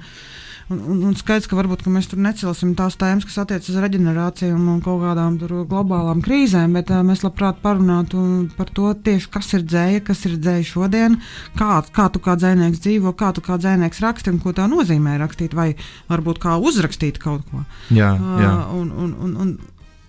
[0.73, 3.79] un, un, un skaidrs, ka varbūt ka mēs tur necelsim tās tēmas, kas attiecas uz
[3.83, 8.19] reģenerāciju un, kaut kādām globālām krīzēm, bet uh, mēs labprāt parunātu
[8.57, 11.17] par to tieši, kas ir dzēja, kas ir dzēja šodien,
[11.59, 15.17] kā, kā tu kā dzēnieks dzīvo, kā tu kā dzēnieks raksti un ko tā nozīmē
[15.23, 15.71] rakstīt, vai
[16.11, 17.63] varbūt kā uzrakstīt kaut ko.
[17.89, 18.53] Jā, jā.
[18.53, 19.57] Uh, un, un, un, un,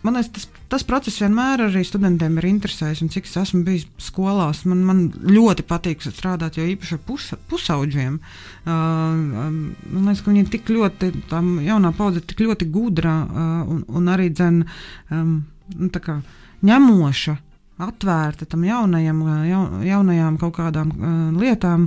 [0.03, 3.03] man liekas, tas, tas process vienmēr arī studentiem ir interesējis.
[3.15, 8.21] Cik es esmu bijis skolās, man, man ļoti patīk strādāt, jo īpaši ar pus, pusaudžiem.
[8.65, 9.59] Uh, um,
[9.95, 13.75] man liekas, ka viņi ir tik ļoti, tā jaunā paudze ir tik ļoti gudra uh,
[13.75, 14.63] un, un arī dzen,
[15.11, 15.37] um,
[15.75, 16.21] nu, kā,
[16.69, 17.39] ņemoša.
[17.79, 21.85] Atvērta tam jaunajam, jaun, jaunajām kaut kādām uh, lietām.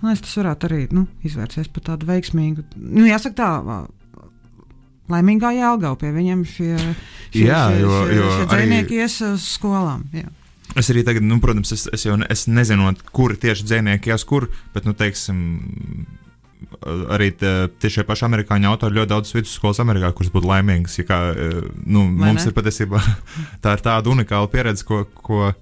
[0.00, 2.66] Man liekas, tas varētu arī nu, izvērsties par tādu veiksmīgu.
[2.76, 3.78] Nu, jāsaka, tā,
[5.10, 6.74] laimīgā jēlgā pie viņiem šie,
[7.32, 10.04] šie, Jā, šie, jo- šie, jo šie arī- dzinieki ies uz skolām.
[10.14, 10.28] Jā.
[10.78, 14.24] Es arī tagad, nu, protams, es, es jau ne, es nezinu, kur tieši dzinieki ies,
[14.24, 16.06] kur, bet, nu, teiksim,
[17.10, 20.98] arī te- tie šie paši amerikāņu autori ļoti daudz vidusskolas Amerikā, kuras būtu laimīgas.
[21.00, 22.50] Ja kā, eh, nu, Vai mums ne?
[22.52, 23.00] ir patiesībā
[23.64, 25.04] tā ir tāda unikāla pieredze, ko.
[25.14, 25.52] ko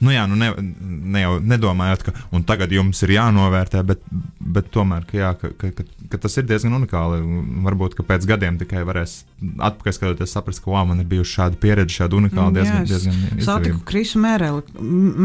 [0.00, 2.12] Nu jā, nu ne, ne jau nedomājot, ka
[2.46, 4.02] tagad jums ir jānovērtē, bet,
[4.40, 7.22] bet tomēr, ka, jā, ka, ka, ka, ka tas ir diezgan unikāli.
[7.24, 11.56] un Varbūt, pēc gadiem tikai varēs atpakaļ skatoties, saprast, ka wow, man ir bijusi šāda
[11.60, 13.80] pieredze, šāda unikāla, Mm, diezgan, jā, es diezgan Satiku.
[13.88, 14.62] Krisu Merilu.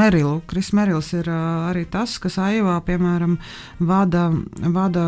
[0.02, 0.42] Merilu.
[0.48, 3.38] Kris Merils ir uh, arī tas, kas Aivā, piemēram,
[3.80, 4.30] vada,
[4.72, 5.06] vada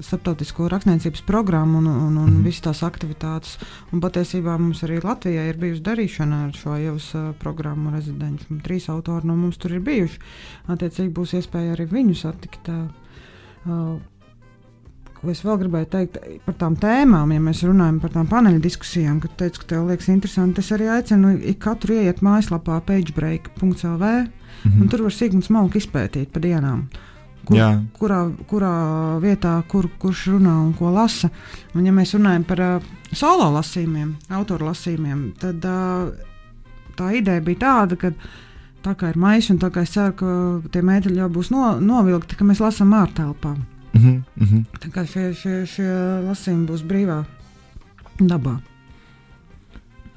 [0.00, 2.44] starptautisko rakstniecības programmu un, un, un Mhm.
[2.44, 3.56] visas tās aktivitātes.
[3.92, 8.46] Un patiesībā mums arī Latvijā ir bijusi darīšana ar šo jau uh, programmu rezidenci.
[8.62, 10.20] Trīs autori no mums tur ir bijuši.
[10.72, 12.70] Attiecīgi būs iespēja arī viņus satikt.
[12.72, 13.16] Uh,
[13.66, 13.96] uh,
[15.16, 19.16] Ko es vēl gribēju teikt par tām tēmām, ja mēs runājam par tām paneļa diskusijām,
[19.22, 20.60] kad teicu, ka tev liekas interesanti.
[20.60, 24.04] Es arī aicinu katru ieiet mājaslapā pagebreak.cl.
[24.66, 24.82] Mhm.
[24.82, 26.86] un Tur var sīkni smalki izpētīt pa dienām.
[27.46, 27.70] Kur, Jā.
[27.94, 28.74] kurā, kurā
[29.22, 31.30] vietā, kur, kurš runā un ko lasa.
[31.74, 36.10] Un, ja mēs runājam par uh, solo lasījumiem, autoru lasījumiem, tad uh,
[36.98, 38.10] tā ideja bija tāda, ka
[38.86, 40.34] tā kā ir maisa, un tā kā es ceru, ka
[40.74, 43.56] tie mēteļi jau būs no, novilkti, ka mēs lasām ārtelpā.
[43.96, 44.62] Mhm, mhm.
[44.82, 45.90] Tā kā šie, šie, šie
[46.26, 47.22] lasījumi būs brīvā
[48.20, 48.58] dabā.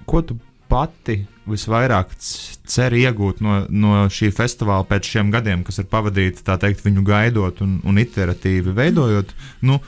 [0.09, 0.37] Ko tu
[0.69, 6.59] pati visvairāk ceri iegūt no, no šī festivāla pēc šiem gadiem, kas ir pavadīti, tā
[6.61, 9.33] teikt, viņu gaidot un, un iteratīvi veidojot?
[9.65, 9.79] Nu,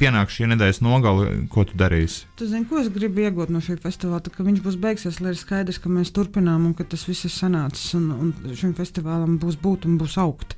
[0.00, 2.24] pienāk šī nedēļas nogale, ko tu darīsi?
[2.38, 4.22] Tu zini, ko es gribu iegūt no šī festivāla?
[4.24, 7.28] Tā, ka viņš būs beigsies, lai ir skaidrs, ka mēs turpinām un ka tas viss
[7.28, 7.94] ir sanācis.
[7.98, 10.56] Un, un šim festivālam būs būt un būs augt.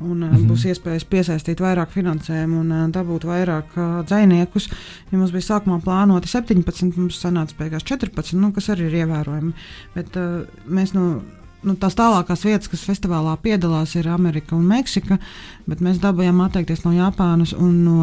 [0.00, 0.30] Un, mm.
[0.30, 0.48] -hmm.
[0.50, 4.70] Būs iespējas piesaistīt vairāk finansējumu un uh, dabūt vairāk uh, dziniekus.
[5.10, 9.52] Ja mums bija sākumā plānoti 17, mums sanāca beigās 14, nu, kas arī ir ievērojami.
[9.94, 11.22] Bet uh, mēs no.
[11.64, 15.16] Nu, tās tālākās vietas, kas festivālā piedalās, ir Amerika un Meksika,
[15.70, 17.96] bet mēs dabūjām atteikties no Japānas un no,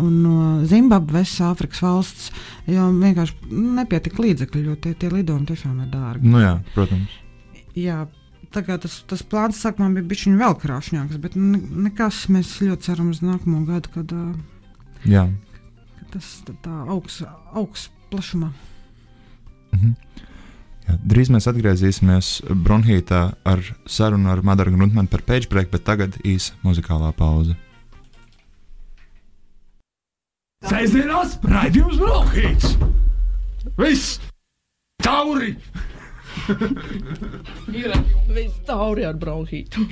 [0.00, 0.36] un no
[0.68, 2.30] Zimbabves, Āfrikas valsts,
[2.70, 6.32] jo vienkārši nepietika līdzekļu, jo tie, tie lidojumi tiešām ir dārgi.
[6.32, 7.18] Nu, jā, protams.
[7.76, 8.06] Jā,
[8.52, 13.20] tas, tas plāns sākumā bija bijis vēl krāšņāks, bet ne, nekas mēs ļoti ceram uz
[13.24, 14.16] nākamo gadu, kad,
[15.08, 15.26] Jā.
[15.98, 17.20] kad tas tā, tā augs,
[17.52, 18.52] augs plašumā.
[19.72, 20.11] Mhm.
[20.88, 22.30] Jā, drīz mēs atgriezīsimies
[22.64, 27.56] Bronhītā ar sarunu ar Madaru Gruntmanu par pagebreak, bet tagad īsa muzikālā pauze.
[30.66, 32.76] Sēžamās raidījums Brokhīts.
[33.78, 34.20] Viss!
[35.02, 35.56] Tauri!
[37.72, 37.92] Ir
[38.32, 39.86] viss tauri ar bronhītu.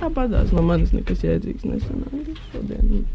[0.00, 3.06] Tāpatās no manis nekas jēdzīgs nesanāca šodien.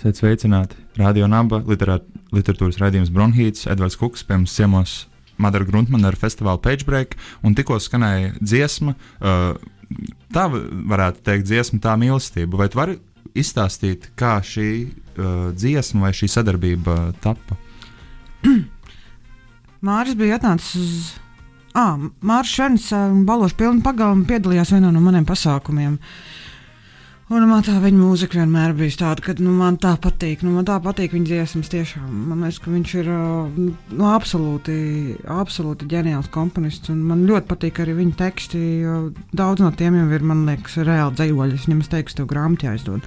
[0.00, 0.78] Sveic, sveicināti!
[0.96, 4.94] Radio Naba literāt, literatūras raidījums Bronhīts, Edvards Kuks, pie mums ciemos
[5.40, 9.60] Madara Gruntmana ar festivālu Pagebreak, un tikko skanēja dziesma, uh,
[10.32, 10.62] tā va-
[10.94, 12.62] varētu teikt, dziesma tā mīlestība.
[12.62, 12.96] Vai tu vari
[13.36, 17.60] izstāstīt, kā šī uh, dziesma vai šī sadarbība tappa?
[19.86, 21.10] Māris bija atnācis uz.
[21.76, 21.94] Ah,
[22.26, 22.88] Mārcis Šerns
[23.28, 26.00] Balošs pilnu pagalmu piedalījās vienā no maniem pasākumiem.
[27.30, 30.40] Un man tā viņa mūzika vienmēr bija tāda, ka nu, man tā patīk.
[30.42, 31.68] Nu, man tā patīk viņa dziesmas.
[31.70, 32.06] Tiešām.
[32.26, 33.10] Man liekas, ka viņš ir
[33.54, 34.78] nu, absolūti,
[35.30, 36.90] absolūti ģeniāls komponists.
[36.90, 38.62] Man ļoti patīk arī viņa teksti.
[39.30, 41.54] Daudz no tiem jau ir, man liekas, reāli dzējoļi.
[41.54, 43.06] Es viņam teicu, tev grāmatā jāizdod.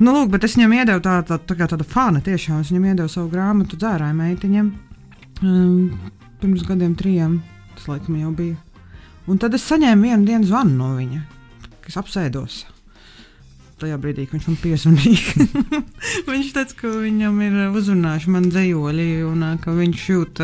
[0.00, 2.64] Nu, lūk, bet es viņam iedevu tā, tā, tā kā tāda fana tiešām.
[2.64, 4.72] Es viņam iedevu savu grāmatu dzērāju meitiņam.
[5.44, 6.10] Um,
[6.42, 7.38] pirms gadiem, trim,
[7.76, 8.58] tas laikam jau bija.
[9.30, 11.22] Un tad es saņēmu vienu dienu zvanu no viņa,
[11.86, 12.58] kas apsēdos.
[13.78, 15.44] Tajā brīdī, kad viņš man piezvanīja,
[16.32, 20.42] viņš teica, ka viņam ir uzrunājuši man dzējoļi, un ka viņš jūt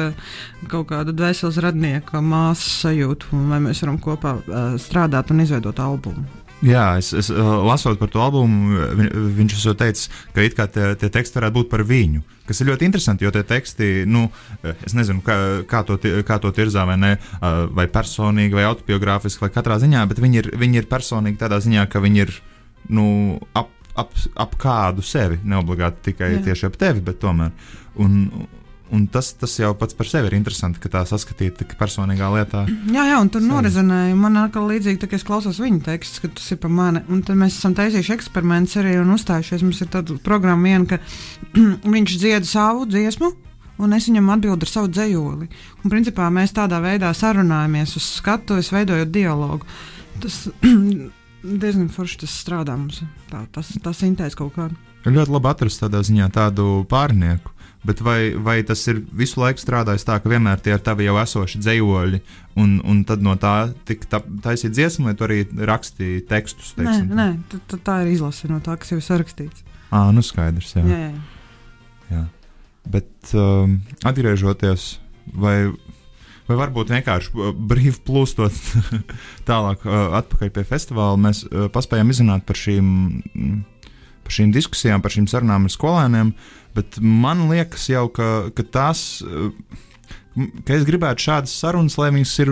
[0.71, 4.37] kaut kādu dvēseles radnieka māsas sajūtu, vai mēs varam kopā
[4.79, 6.23] strādāt un izveidot albumu.
[6.65, 9.09] Jā, es, es lasot par to albumu, vi,
[9.41, 12.23] viņš jau teica, ka it kā tie, tie teksti varētu būt par viņu.
[12.49, 14.29] Kas ir ļoti interesanti, jo tie teksti, nu,
[14.63, 15.37] es nezinu, kā,
[15.69, 17.13] kā, to, kā to tirzā, vai ne,
[17.75, 21.89] vai personīgi, vai autobiogrāfiski, vai katrā ziņā, bet viņi ir, viņi ir personīgi tādā ziņā,
[21.91, 22.37] ka viņi ir
[22.93, 23.07] nu,
[23.57, 26.43] ap, ap, ap kādu sevi, ne obligāti tikai Jā.
[26.51, 27.55] Tieši ap tevi, bet tomēr.
[28.03, 28.19] Un,
[28.95, 32.65] un tas, tas jau pats par sevi ir interesanti, ka tā saskatīt tik personīgā lietā.
[32.93, 34.19] Jā, jā, un tur norizonēja.
[34.19, 37.05] Man atkal līdzīgi, tā, ka es klausos viņa tekstus, ka tas ir par mani.
[37.09, 39.65] Un tad mēs esam taisījuši eksperimentus arī un uzstājušies.
[39.67, 41.01] Mums ir tāda programma, viena, ka
[41.97, 43.33] viņš dzied savu dziesmu.
[43.83, 45.49] Un es viņam atbildu ar savu dzējoli.
[45.83, 49.67] Un, principā, mēs tādā veidā sarunājamies uz skatuves, veidojot dialogu.
[50.23, 50.45] Tas
[51.45, 53.03] diezgan forši tas strādā mums.
[53.31, 54.79] Tā, tas, tas intēs kaut kādu.
[55.05, 57.53] Ir ļoti labi atrast tādā ziņā tādu pārnieku.
[57.85, 61.19] Bet vai, vai tas ir visu laiku strādājis tā, ka vienmēr tie ir tavi jau
[61.21, 62.21] esoši dzējoļi,
[62.63, 66.73] un, un tad no tā tik tā, taisīt dziesmu, vai tu arī rakstīji tekstus?
[66.79, 67.13] Nē, teiksim?
[67.13, 69.67] nē tā, tā, tā ir izlase no tā, kas jau ir sarakstīts.
[69.93, 70.73] Ā, nu skaidrs.
[70.79, 70.87] Jā.
[70.89, 72.15] Jā, jā.
[72.15, 72.25] Jā.
[72.97, 73.77] Bet um,
[74.09, 74.95] atgriežoties,
[75.37, 75.59] vai,
[76.49, 78.59] vai varbūt vienkārši uh, brīvi plūstot
[79.49, 82.91] tālāk, uh, atpakaļ pie festivāla, mēs uh, paspējām izrunāt par šīm,
[83.31, 83.89] mm,
[84.27, 86.35] par šīm diskusijām, par šīm sarunām ar skolēniem.
[86.75, 89.23] Bet man liekas, jau, ka, ka tās.
[90.35, 92.49] Ka es gribētu šādas sarunas, lai viņas ir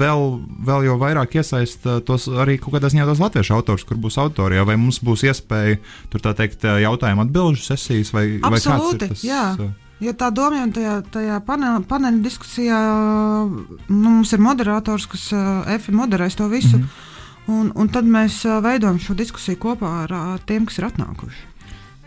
[0.00, 0.24] vēl,
[0.66, 4.74] vēl jau vairāk iesaistītas arī kaut kādā ziņā tos latviešu autors, kur būs autorijā, vai
[4.74, 5.78] mums būs iespēja
[6.10, 9.22] tur tā teikt jautājumu atbildžu sesijas, vai, vai kāds Absolūti, ir tas?
[9.22, 9.44] jā.
[10.00, 12.80] Jo tā doma jau tajā, tajā paneļa, paneļa diskusijā,
[13.90, 16.78] nu, mums ir moderators, kas uh, Efi moderēs to visu.
[16.78, 16.82] Mm.
[16.84, 17.52] -hmm.
[17.60, 21.46] un, un tad mēs uh, veidojam šo diskusiju kopā ar, tiem, kas ir atnākuši.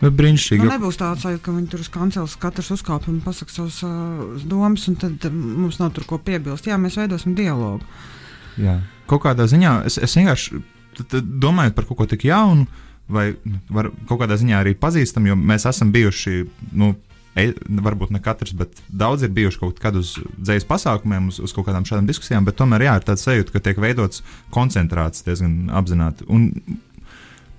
[0.00, 0.64] Bet brīnišķīgi.
[0.64, 4.88] Nu, nebūs tāds, ka viņi tur uz kanceles katrs uzkāpa un pasakā savas uh, domas,
[4.88, 6.66] un tad mums nav tur ko piebilst.
[6.66, 7.86] Jā, mēs veidosim dialogu.
[8.60, 8.80] Jā.
[9.06, 10.60] Kaut kādā ziņā es, es vienkārši
[11.22, 12.66] domāju par kaut ko tik jaunu,
[13.08, 16.44] vai nu, var, kaut kādā ziņā arī pazīstam, jo mēs esam bijuši.
[16.72, 16.94] Nu,
[17.34, 21.66] varbūt ne katrs, bet daudz ir bijuši kaut kad uz dzīslu pasākumiem, uz, uz kaut
[21.68, 24.22] kādām šādām diskusijām, bet tomēr jā, ir tāds sajūta, ka tiek veidots
[24.54, 26.26] koncentrāts diezgan apzināti.
[26.30, 26.52] Un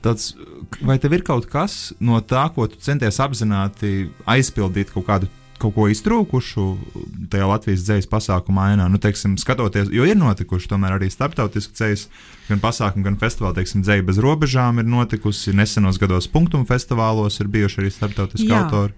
[0.05, 0.33] tāds,
[0.79, 5.71] vai tev ir kaut kas no tā, ko tu centies apzināti aizpildīt kaut kādu kaut
[5.75, 6.63] ko iztrūkušu
[7.31, 8.89] tajā Latvijas dzīslu pasākuma ainā.
[8.91, 12.11] Nu, teiksim, skatoties, jo ir notikuši tomēr arī starptautiski dzīslu,
[12.49, 15.55] gan pasākumi, gan festivāli, teiksim, dzīslu bez robežām ir notikusi.
[15.55, 18.65] Nesenos gados punktumu festivālos ir bijuši arī starptautiski Jā.
[18.65, 18.95] autori.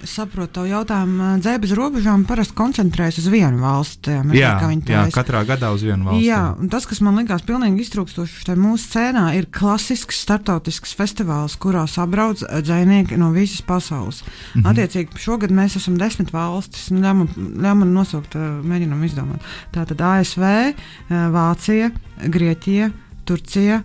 [0.00, 1.26] Es saprotu, tavu jautājumu.
[1.44, 4.14] Dzēra bez robežām parasti koncentrējas uz vienu valsti.
[4.16, 4.52] Jā, jā,
[4.88, 5.12] taisa.
[5.12, 6.24] katrā gadā uz vienu valsti.
[6.24, 6.40] Jā,
[6.72, 13.20] tas, kas man likās pilnīgi iztrūkstoši mūsu scēnā, ir klasisks startautisks festivāls, kurā sabrauc dzinieki
[13.20, 14.22] no visas pasaules.
[14.24, 14.62] Mm.
[14.62, 14.70] -hmm.
[14.72, 16.90] Attiecīgi, šogad mēs esam desmit valstis.
[16.90, 18.34] nu, Ļauj man, nosaukt,
[18.64, 19.44] mēģinām izdomāt.
[19.72, 21.90] Tātad ASV, ā, Vācija,
[22.24, 22.90] Grieķija,
[23.24, 23.82] Turcija,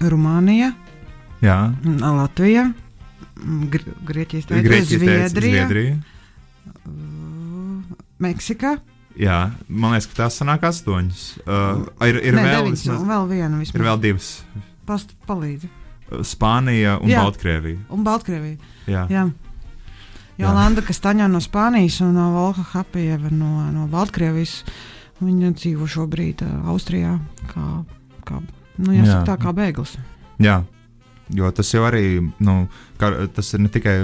[0.00, 0.72] Rumānija,
[1.42, 1.74] jā.
[2.00, 2.70] Latvija.
[3.38, 5.98] Grieķijas teica, Grieķija Zviedrija, Zviedrija.
[6.86, 8.76] ā, Meksika.
[9.18, 11.22] Jā, man liekas, ka tās sanāk astoņas.
[11.42, 13.74] Uh, ir ir Nē, vēl, deviņas, vismaz- vēl viena vismaz.
[13.80, 14.28] ir vēl divas.
[14.86, 15.68] Past, palīdzi.
[16.24, 17.22] Spānija un Jā.
[17.24, 17.78] Baltkrievija.
[17.90, 18.56] Un Baltkrievija.
[18.86, 19.06] Jā.
[19.10, 19.24] Jā.
[20.38, 24.62] Jolanda Kastaņā no Spānijas un no Volka Hapijeva no, no Baltkrievijas.
[25.20, 27.18] Viņa dzīvo šobrīd uh, Austrijā
[27.50, 27.84] kā,
[28.24, 28.38] kā,
[28.78, 29.24] nu, jāsaka, Jā.
[29.26, 29.96] tā kā bēglis.
[30.38, 30.60] Jā.
[31.36, 32.54] Jo tas jau arī, nu,
[33.00, 33.94] ka, tas ir ne tikai,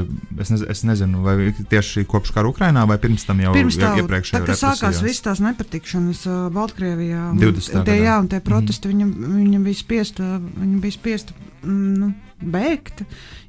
[0.42, 3.96] es, nez, es nezinu, vai tieši kopš kara Ukrainā, vai pirms tam jau Pirms tam,
[4.02, 7.70] iepriekšējā kad sākās visas tās nepatikšanas uh, Baltkrievijā, un 20.
[7.70, 7.96] tie, gadā.
[7.96, 9.24] jā, un tie protesti, mm -hmm.
[9.24, 10.28] viņa, viņa bija spiesta,
[10.60, 11.32] viņa bija spiesta
[11.62, 12.12] mm, nu,
[12.44, 13.04] bēgt,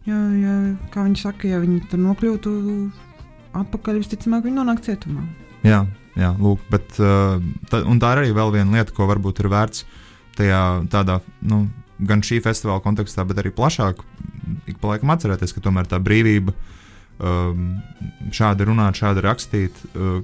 [0.08, 0.56] jo, jo,
[0.96, 2.56] kā viņi saka, ja viņi tur nokļūtu
[3.60, 5.28] atpakaļ, visticamāk, viņi nonāk cietumā.
[5.68, 5.86] Jā,
[6.16, 9.52] jā lūk, bet uh, tā, un tā ir arī vēl viena lieta, ko varbūt ir
[9.52, 9.86] vērts
[10.36, 11.66] tajā tādā, nu,
[12.00, 14.02] gan šī festivāla kontekstā, bet arī plašāk,
[14.68, 16.56] ik pa laikam atcerēties, ka tomēr tā brīvība
[17.20, 17.78] um,
[18.36, 20.20] šādi runāt, šādi rakstīt, uh,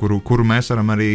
[0.00, 1.12] kuru, kuru mēs varam arī,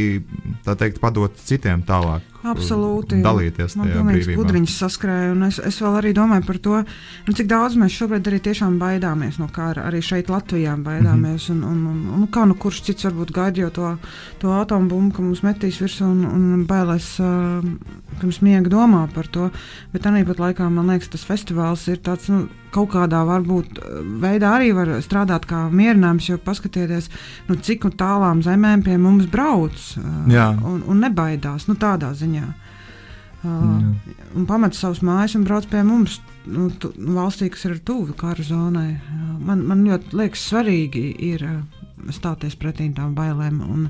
[0.68, 2.37] teikt, padot citiem tālāk.
[2.54, 3.20] Absolūti.
[3.24, 4.38] Dalīties tajā brīvībā.
[4.40, 6.82] gudriņš saskrēja, un es, es vēl arī domāju par to,
[7.28, 9.88] nu, cik daudz mēs šobrīd arī tiešām baidāmies no kara.
[9.90, 11.50] Arī šeit Latvijā baidāmies.
[11.50, 11.72] Mm -hmm.
[11.72, 13.98] un, un, un, un kā nu kurš cits varbūt gaida jau to,
[14.40, 17.64] to atombumbu, ka mums metīs virsū un, un bailēs uh,
[18.20, 19.50] pirms miega domā par to.
[19.94, 22.30] Bet arī pat laikā man liekas, tas festivāls ir tāds.
[22.30, 23.80] Nu, Kaut kādā varbūt
[24.22, 27.08] veidā arī var strādāt kā mierinājums, jo paskatieties,
[27.48, 29.78] nu, cik un tālām zemēm pie mums brauc
[30.28, 30.50] Jā.
[30.60, 31.70] un, un nebaidās.
[31.72, 32.37] Nu, tādā ziņā.
[32.44, 34.14] Uh, Jā.
[34.36, 36.18] un pamet savus mājas un brauc pie mums.
[36.50, 38.96] Nu, tu, valstī, kas ir tuvu kara zonai.
[38.98, 41.60] Uh, Man, man ļoti liekas, svarīgi ir uh,
[42.12, 43.86] stāties pretī tām bailēm un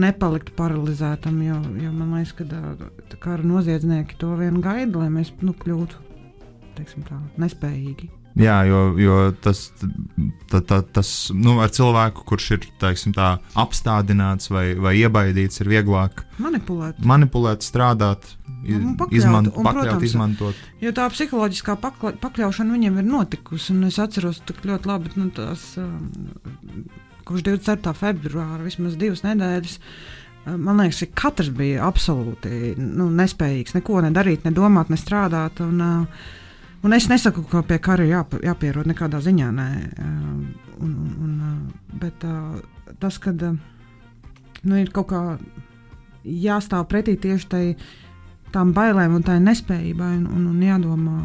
[0.00, 1.36] nepalikt paralizētam.
[1.44, 6.02] Jo, jo man liekas, ka uh, kara noziedznieki to vien gaida, lai mēs nu, kļūtu
[6.76, 8.10] teiksim tā, nespējīgi.
[8.36, 9.70] Jā, jo, jo tas,
[10.52, 15.70] tā, tā, tas nu, ar cilvēku, kurš ir teiksim, tā, apstādināts vai, vai iebaidīts, ir
[15.72, 17.00] vieglāk Manipulēt.
[17.00, 18.28] manipulēt, strādāt,
[18.66, 20.60] Un pakļaut, izman, un, pakļaut, protams, izmantot.
[20.82, 23.72] Jo tā psiholoģiskā pakla, pakļaušana viņam ir notikusi.
[23.72, 26.08] un Es atceros ļoti labi, nu, tās, um,
[27.28, 27.94] kurš 24.
[27.94, 29.76] februāra, vismaz divas nedēļas.
[29.78, 35.62] uh, Man liekas, ka katrs bija absolūti nu, nespējīgs neko nedarīt, ne domāt, ne strādāt.
[35.62, 36.34] Un, uh,
[36.84, 39.50] un es nesaku, ka pie kara jāp, jāpierod nekādā ziņā.
[39.56, 39.68] Nē,
[40.02, 40.92] uh, un,
[41.24, 42.58] un, un, bet uh,
[43.00, 43.56] tas, kad uh,
[44.64, 45.22] nu, ir kaut kā
[46.26, 47.64] jāstāv pretī tieši tai
[48.54, 51.20] tām bailēm un tai nespējībai un, un, un jādomā.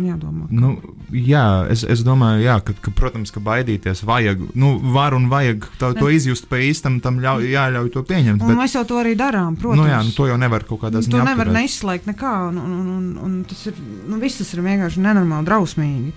[0.00, 0.70] Jādomā ka- Nu,
[1.12, 4.46] jā, es, es domāju, jā, ka, ka, protams, ka baidīties vajag.
[4.56, 8.40] Nu, var un vajag to, to izjust pa īstam, tam ļauj, jāļauj to pieņemt.
[8.46, 9.56] Bet, mēs jau to arī darām.
[9.60, 11.12] Protams, nu, jā, nu, to jau nevar kaut kādā Nu, ziņā.
[11.18, 11.58] To nevar apturēt.
[11.60, 12.32] neizslēgt nekā.
[12.48, 13.74] Un, un, un, un, un tas ir,
[14.08, 16.12] nu, viss tas ir vienkārši nenormāli drausmīgi.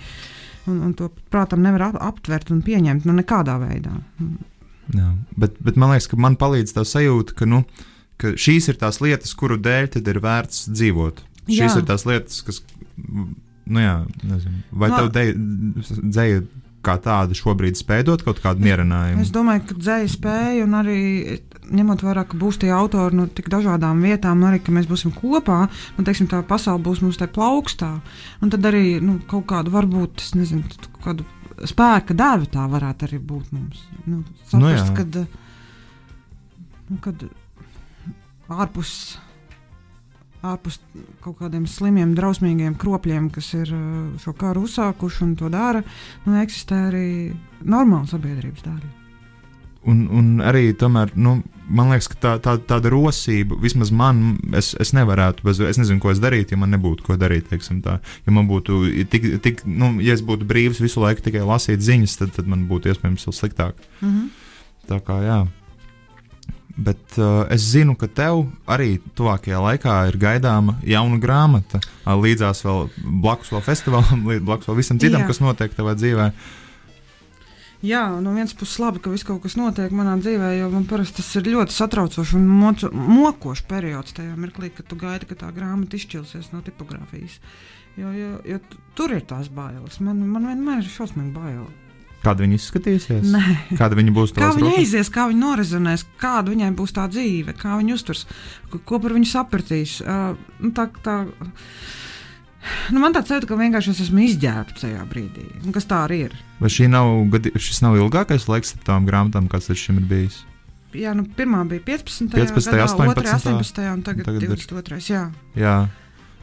[0.71, 3.91] Un, un to, prātam, nevar ap, aptvert un pieņemt nu, nekādā veidā.
[4.95, 7.63] Jā, bet, bet man liekas, ka man palīdz tā sajūta, ka, nu,
[8.21, 11.21] ka šīs ir tās lietas, kuru dēļ tad ir vērts dzīvot.
[11.45, 11.65] Jā.
[11.67, 12.63] Šīs ir tās lietas, kas,
[13.66, 15.34] nu jā, nezinu, vai Nu, tev
[16.05, 16.43] dzēja
[16.86, 19.24] kā tāda šobrīd spēj dot kaut kādu mierinājumu?
[19.24, 20.99] Es domāju, ka dzēja spēja un arī
[21.74, 25.13] ņemot vērā, ka būs tie autori no tik dažādām vietām, un arī ka mēs būsim
[25.16, 25.63] kopā,
[25.97, 27.89] nu, teiksim, tā pasaule būs mums te plaukstā.
[28.45, 30.61] Un tad arī nu, kaut kādu, varbūt, es nezinu,
[31.01, 31.26] kādu
[31.66, 33.82] spēka dēvu tā varētu arī būt mums.
[34.05, 34.95] Nu, Nu saprast, jā.
[35.01, 35.18] kad,
[36.91, 37.26] nu, kad
[38.49, 38.91] ārpus.
[40.45, 40.79] Ārpus
[41.23, 43.87] kaut kādiem slimiem, drausmīgiem kropļiem, kas ir uh,
[44.21, 45.81] šo karu uzsākuši un to dara,
[46.25, 47.07] nu, eksistē arī
[47.63, 48.93] normāla sabiedrības daļa.
[49.85, 51.35] Un, un arī tomēr, nu,
[51.69, 56.01] man liekas, ka tā, tā, tāda rosība, vismaz man, es, es nevarētu, bez, es nezinu,
[56.01, 57.51] ko es darītu, ja man nebūtu ko darīt.
[57.53, 58.81] Ja man būtu
[59.11, 62.65] tik, tik nu, ja es būtu brīvs visu laiku tikai lasīt ziņas, tad, tad man
[62.69, 63.85] būtu iespējams vēl sliktāk.
[64.01, 64.33] Mm -hmm.
[64.89, 65.39] Tā kā jā.
[66.76, 71.80] Bet uh, es zinu, ka tev arī tuvākajā laikā ir gaidāma jauna grāmata.
[72.03, 72.89] ā, Līdzās vēl
[73.23, 75.30] blakus vēl festivālam, blakus vēl visam citam, Jā.
[75.30, 76.30] kas notiek tavā dzīvē.
[77.86, 81.19] Jā, no vienas puses labi, ka viss kaut kas notiek manā dzīvē, jo man parasti
[81.21, 85.51] tas ir ļoti satraucošs un moco, mokošs periods tajā mirklī, kad tu gaidi, ka tā
[85.53, 87.38] grāmata izšķilsies no tipogrāfijas.
[87.99, 89.99] Jo, jo, jo tu- tur ir tās bailes.
[90.03, 91.67] Man, man vienmēr ir šausmīgi bail.
[92.26, 93.28] Kāda viņa izskatīsies?
[93.34, 93.43] Nē.
[93.78, 94.34] Kāda viņa būs?
[94.34, 94.82] Kā tavās viņa rokās?
[94.82, 98.26] aizies, kā viņa norezonēs, kāda viņai būs tā dzīve, kā viņa uztvers,
[98.73, 99.99] ko, par viņu sapratīs.
[100.01, 101.19] Uh, nu, tā, tā,
[102.89, 105.45] nu, man tāds jūtas, ka vienkārši es esmu izģērbts tajā brīdī.
[105.63, 106.36] Un kas tā arī ir?
[106.61, 107.11] Vai šī nav,
[107.61, 110.41] šis nav ilgākais laiks ar tām grāmatām, kāds līdz šim ir bijis?
[110.95, 112.32] Jā, nu, pirmā bija 15.
[112.32, 113.86] 15., gadā, 18., otrā 18.
[113.91, 115.11] un tagad, tagad tagad ir- 22.
[115.11, 115.23] Jā.
[115.59, 115.76] Jā.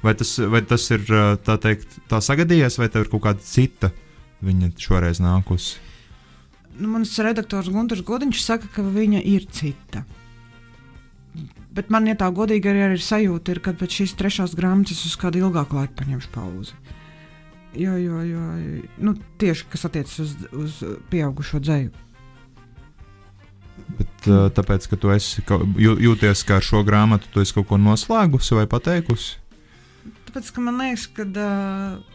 [0.02, 3.44] Vai tas, vai tas ir uh, tā, teikt, tā sagadījies, vai tev ir kaut kāda
[3.46, 3.92] cita
[4.42, 5.78] viņa šoreiz nākusi?
[6.78, 10.04] Nu, mans redaktors Gunārs Godiņš saka, ka viņa ir cita.
[11.72, 15.14] Bet man, ja tā godīgi arī ir sajūta, ir, ka pēc šīs trešās grāmatas uz
[15.20, 16.74] kādu ilgāku laiku paņemšu pauzi.
[17.80, 18.42] Jo, jo, jo
[19.00, 21.92] nu, tieši kas attiecas uz, uz pieaugušo dzēju.
[23.96, 27.56] Bet, uh, tāpēc, ka tu esi ka- jū- jūties kā ar šo grāmatu, tu esi
[27.56, 29.38] kaut ko noslēgusi vai pateikusi.
[30.28, 32.11] Tāpēc, ka man liekas, ka uh,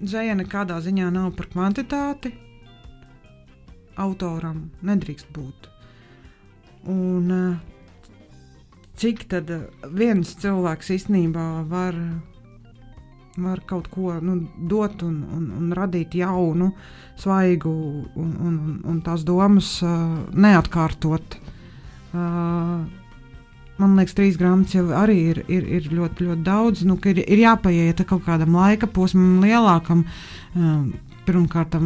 [0.00, 2.32] dzēja nekādā ziņā nav par kvantitāti.
[3.98, 5.68] Autoram nedrīkst būt.
[6.88, 8.12] Un uh,
[8.98, 11.98] cik tad uh, viens cilvēks īstenībā var,
[13.38, 14.38] var kaut ko nu,
[14.70, 16.70] dot un, un, un radīt jaunu,
[17.18, 17.74] svaigu
[18.14, 21.40] un, un, un, tās domas uh, neatkārtot.
[22.14, 22.86] Uh,
[23.78, 26.84] man liekas, trīs grāmatas jau arī ir, ir, ir ļoti, ļoti daudz.
[26.88, 30.04] Nu, ir, ir jāpaiet kaut kādam laika posmam, lielākam,
[30.54, 30.88] um,
[31.28, 31.76] pirmkārt,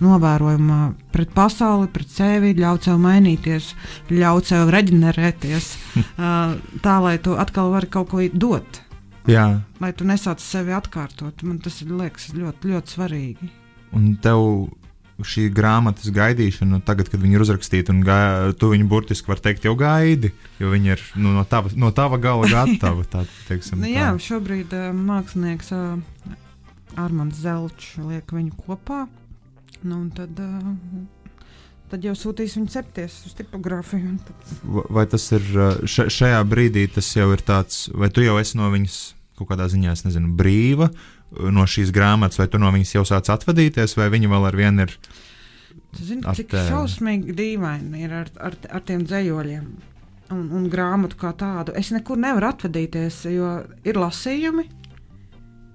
[0.00, 0.80] novērojumā
[1.12, 3.74] pret pasauli, pret sevi, ļaut sev mainīties,
[4.12, 5.70] ļaut sev reģenerēties,
[6.02, 8.82] uh, tā lai tu atkal vari kaut ko dot.
[9.28, 13.50] Jā, Lai tu nesāc sevi atkārtot, man tas liekas, ļoti, ļoti svarīgi.
[13.92, 14.40] un tev
[15.26, 19.40] šī grāmatas gaidīšana, nu, tagad, kad viņi ir uzrakstīti, un gai, tu viņu burtiski var
[19.42, 23.06] teikt, jau gaidi, jo viņi ir nu, no, tava, no tava gala gatavi.
[23.10, 23.94] Tā, teiksim, Nu, tā.
[23.96, 26.36] jā, šobrīd uh, mākslinieks uh,
[26.98, 29.06] Armāns Zelčs liek viņu kopā.
[29.82, 31.04] Nu, un tad, uh,
[31.90, 34.14] tad jau sūtīs viņu cepties uz tipogrāfiju.
[34.14, 34.56] un Tad...
[34.70, 35.44] Va- Vai tas ir
[35.86, 38.98] ša- šajā brīdī, tas jau ir tāds, vai tu jau esi no viņas
[39.38, 43.28] kaut kādā ziņā, nezinu, brīva uh, no šīs grāmatas, vai tu no viņas jau sāc
[43.34, 44.96] atvadīties, vai viņa vēl ar vienu ir.
[45.98, 46.68] Zini, cik tevi.
[46.68, 49.68] šausmīgi dīvaini ir ar, ar, ar tiem dzējoļiem
[50.34, 51.72] un, un grāmatu kā tādu.
[51.78, 53.54] Es nekur nevaru atvadīties, jo
[53.88, 54.66] ir lasījumi,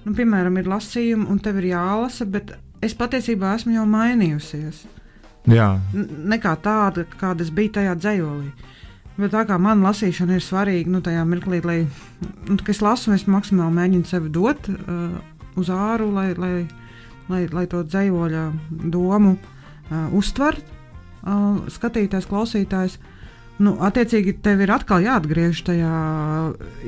[0.04, 4.84] nu, piemēram, ir lasījumi, un tev ir jālasa, bet es patiesībā esmu jau mainījusies.
[5.52, 8.54] Jā, N nekā tāda, kāda es biju tajā dzējolī.
[9.18, 11.80] Bet tā kā man lasīšana ir svarīga, nu, tajā mirklī, lai
[12.48, 15.20] nu, es lasu, es maksimāli mēģinu sevi dot uh,
[15.60, 16.54] uz āru, lai, lai,
[17.30, 18.44] lai, lai to dzējoļa
[18.94, 23.00] domu uh, uztver uh, skatītājs, klausītājs.
[23.64, 25.98] Nu, attiecīgi, tev ir atkal jāatgriežas tajā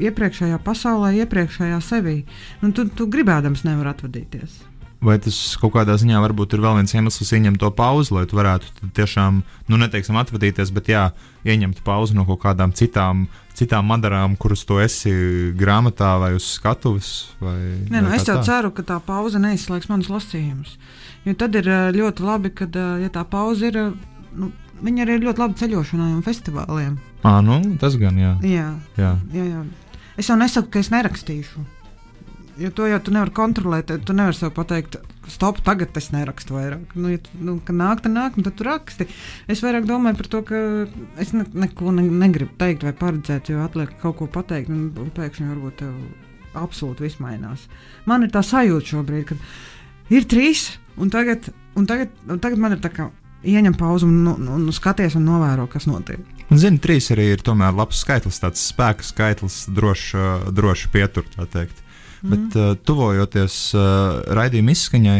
[0.09, 2.24] iepriekšējā pasaulē, iepriekšējā sevī.
[2.63, 4.63] Nu, tu, tu gribēdams nevar atvadīties.
[5.04, 8.38] Vai tas kaut kādā ziņā varbūt ir vēl viens iemesls ieņemt to pauzi, lai tu
[8.39, 9.41] varētu tiešām,
[9.72, 11.06] nu, neteiksim, atvadīties, bet jā,
[11.46, 13.26] ieņemt pauzi no kaut kādām citām,
[13.58, 15.14] citām madarām, kuras tu esi
[15.58, 17.14] grāmatā vai uz skatuves?
[17.43, 17.58] Vai,
[17.89, 18.46] Nē, nu, vai es jau tā?
[18.50, 20.76] ceru, ka tā pauze neizslēgs manus lasījumus.
[21.26, 23.82] Jo tad ir ļoti labi, kad ja tā pauze ir.
[24.36, 24.52] Nu,
[24.84, 26.98] viņa arī ir ļoti laba ceļošanai un festivāliem.
[27.26, 28.36] Ā, nu, tas gan, jā.
[28.46, 28.68] Jā,
[29.00, 29.16] jā.
[29.34, 29.64] jā, jā.
[30.20, 31.64] Es jau nesaku, ka es nerakstīšu.
[32.58, 33.91] Jo to jau tu nevari kontrolēt.
[34.08, 34.95] Tu nevari sev pateikt,
[35.32, 36.93] stop, tagad es nerakstu vairāk.
[36.95, 39.08] Nu, ja tu, nu, kad nāk, tad nāk, tad tu raksti.
[39.51, 40.62] Es vairāk domāju par to, ka
[41.22, 45.12] es ne, neko ne, negribu teikt vai paredzēt, jo atliek kaut ko pateikt, un, un
[45.16, 45.93] pēkšņi varbūt tev
[46.56, 47.68] absolūti viss mainās.
[48.08, 52.78] Man ir tā sajūta šobrīd, ka ir trīs, un tagad, un tagad, un tagad man
[52.78, 53.10] ir tā kā
[53.45, 56.22] ieņem pauzi un, un, un skaties un novēro, kas notiek.
[56.45, 60.22] Un, zini, trīs arī ir tomēr labs skaitlis, tāds spēka skaitlis, droši,
[60.56, 61.82] droši pietur, tā teikt.
[62.26, 62.32] Mm.
[62.34, 65.18] Bet uh, tuvojoties uh, raidījuma izskaņai,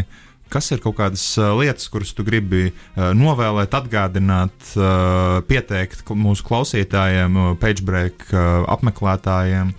[0.50, 4.72] kas ir kaut kādas uh, lietas, kuras tu gribi novēlēt, atgādināt,
[5.46, 8.26] pieteikt mūsu klausītājiem, pagebreak
[8.74, 9.74] apmeklētājiem?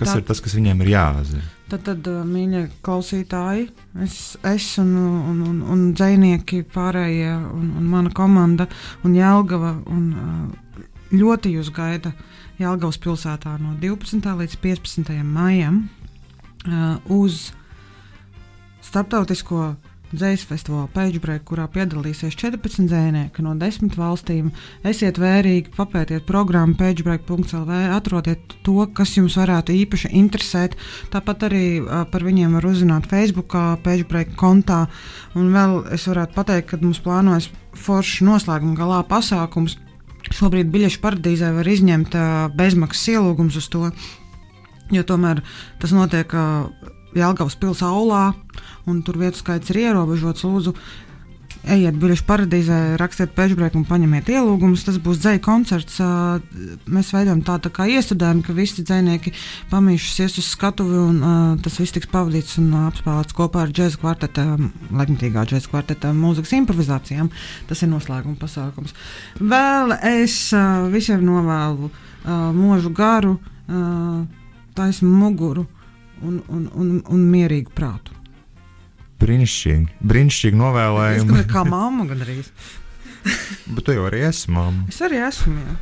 [0.00, 1.48] Kas Tā- ir tas, kas viņiem ir jāzina?
[1.70, 3.68] Tad, tad mīļie klausītāji,
[4.02, 4.14] es,
[4.48, 8.66] es un, un, un, un dzinieki, pārējie, un, un mana komanda,
[9.06, 9.76] un Jēlgava.
[9.86, 10.08] Un,
[11.14, 12.12] ļoti jūs gaida
[12.60, 14.26] Jēlgavas pilsētā no 12.
[14.42, 15.14] līdz 15.
[15.26, 15.84] maijam
[17.08, 17.50] uz
[18.84, 19.74] starptautisko
[20.10, 24.48] Dzīslu festivāla Pagebreak, kurā piedalīsies 14 dzinieki no 10 valstīm.
[24.82, 30.74] Esiet vērīgi, papētiet programmu pagebreak.lv, atrodiet to, kas jums varētu īpaši interesēt.
[31.14, 33.54] Tāpat arī uh, par viņiem var uzzināt Facebook,
[33.84, 34.88] Pagebreak kontā.
[35.38, 37.46] Un vēl es varētu pateikt, ka mums plānojas
[37.78, 39.78] foršs noslēguma galā pasākums.
[40.34, 43.92] Šobrīd biļešu paradīzē var izņemt uh, bezmaksas ielūgums uz to,
[44.94, 45.44] jo tomēr
[45.82, 46.34] tas notiek
[47.16, 48.24] Jelgavas pilsētā aulā,
[48.90, 50.44] un tur vietu skaits ir ierobežots.
[50.46, 50.74] Lūdzu,
[51.74, 54.84] ejiet biļešu paradīzē, rakstiet pēčbrēku un paņemiet ielūgumus.
[54.86, 55.98] Tas būs dzēja koncerts.
[56.86, 59.34] Mēs veidojam tādu tā kā iestudējumu, ka visi dzēnieki
[59.72, 64.46] pamīšas ies uz skatuvi, un tas viss tiks pavadīts un apspēlēts kopā ar džēza kvarteta,
[64.88, 67.32] laikmatīgā džēza kvarteta mūzikas improvizācijām.
[67.68, 68.94] Tas ir noslēguma pasākums.
[69.42, 70.44] Vēl es
[70.94, 71.90] visiem novēlu
[72.54, 74.22] mūžu garu, uh,
[74.76, 75.66] taisnu muguru
[76.22, 78.16] un, un, un, un mierīgu prātu.
[79.20, 81.28] Brīnišķīgi, brīnišķīgi novēlējumi.
[81.28, 82.48] domāju, kā mamma gandrīz.
[83.74, 84.86] Bet tu jau arī esi mamma.
[84.88, 85.56] Es arī esmu.
[85.60, 85.76] Jā.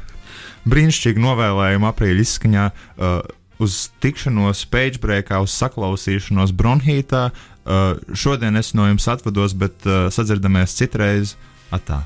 [0.69, 2.65] brīnišķīgi novēlējumi aprīļa izskaņā.
[2.99, 3.21] Uh,
[3.63, 7.29] uz tikšanos pagebreakā, uz saklausīšanos bronhītā.
[7.69, 11.37] Uh, šodien es no jums atvados, bet uh, sadzirdamies citreiz.
[11.75, 12.03] Atā.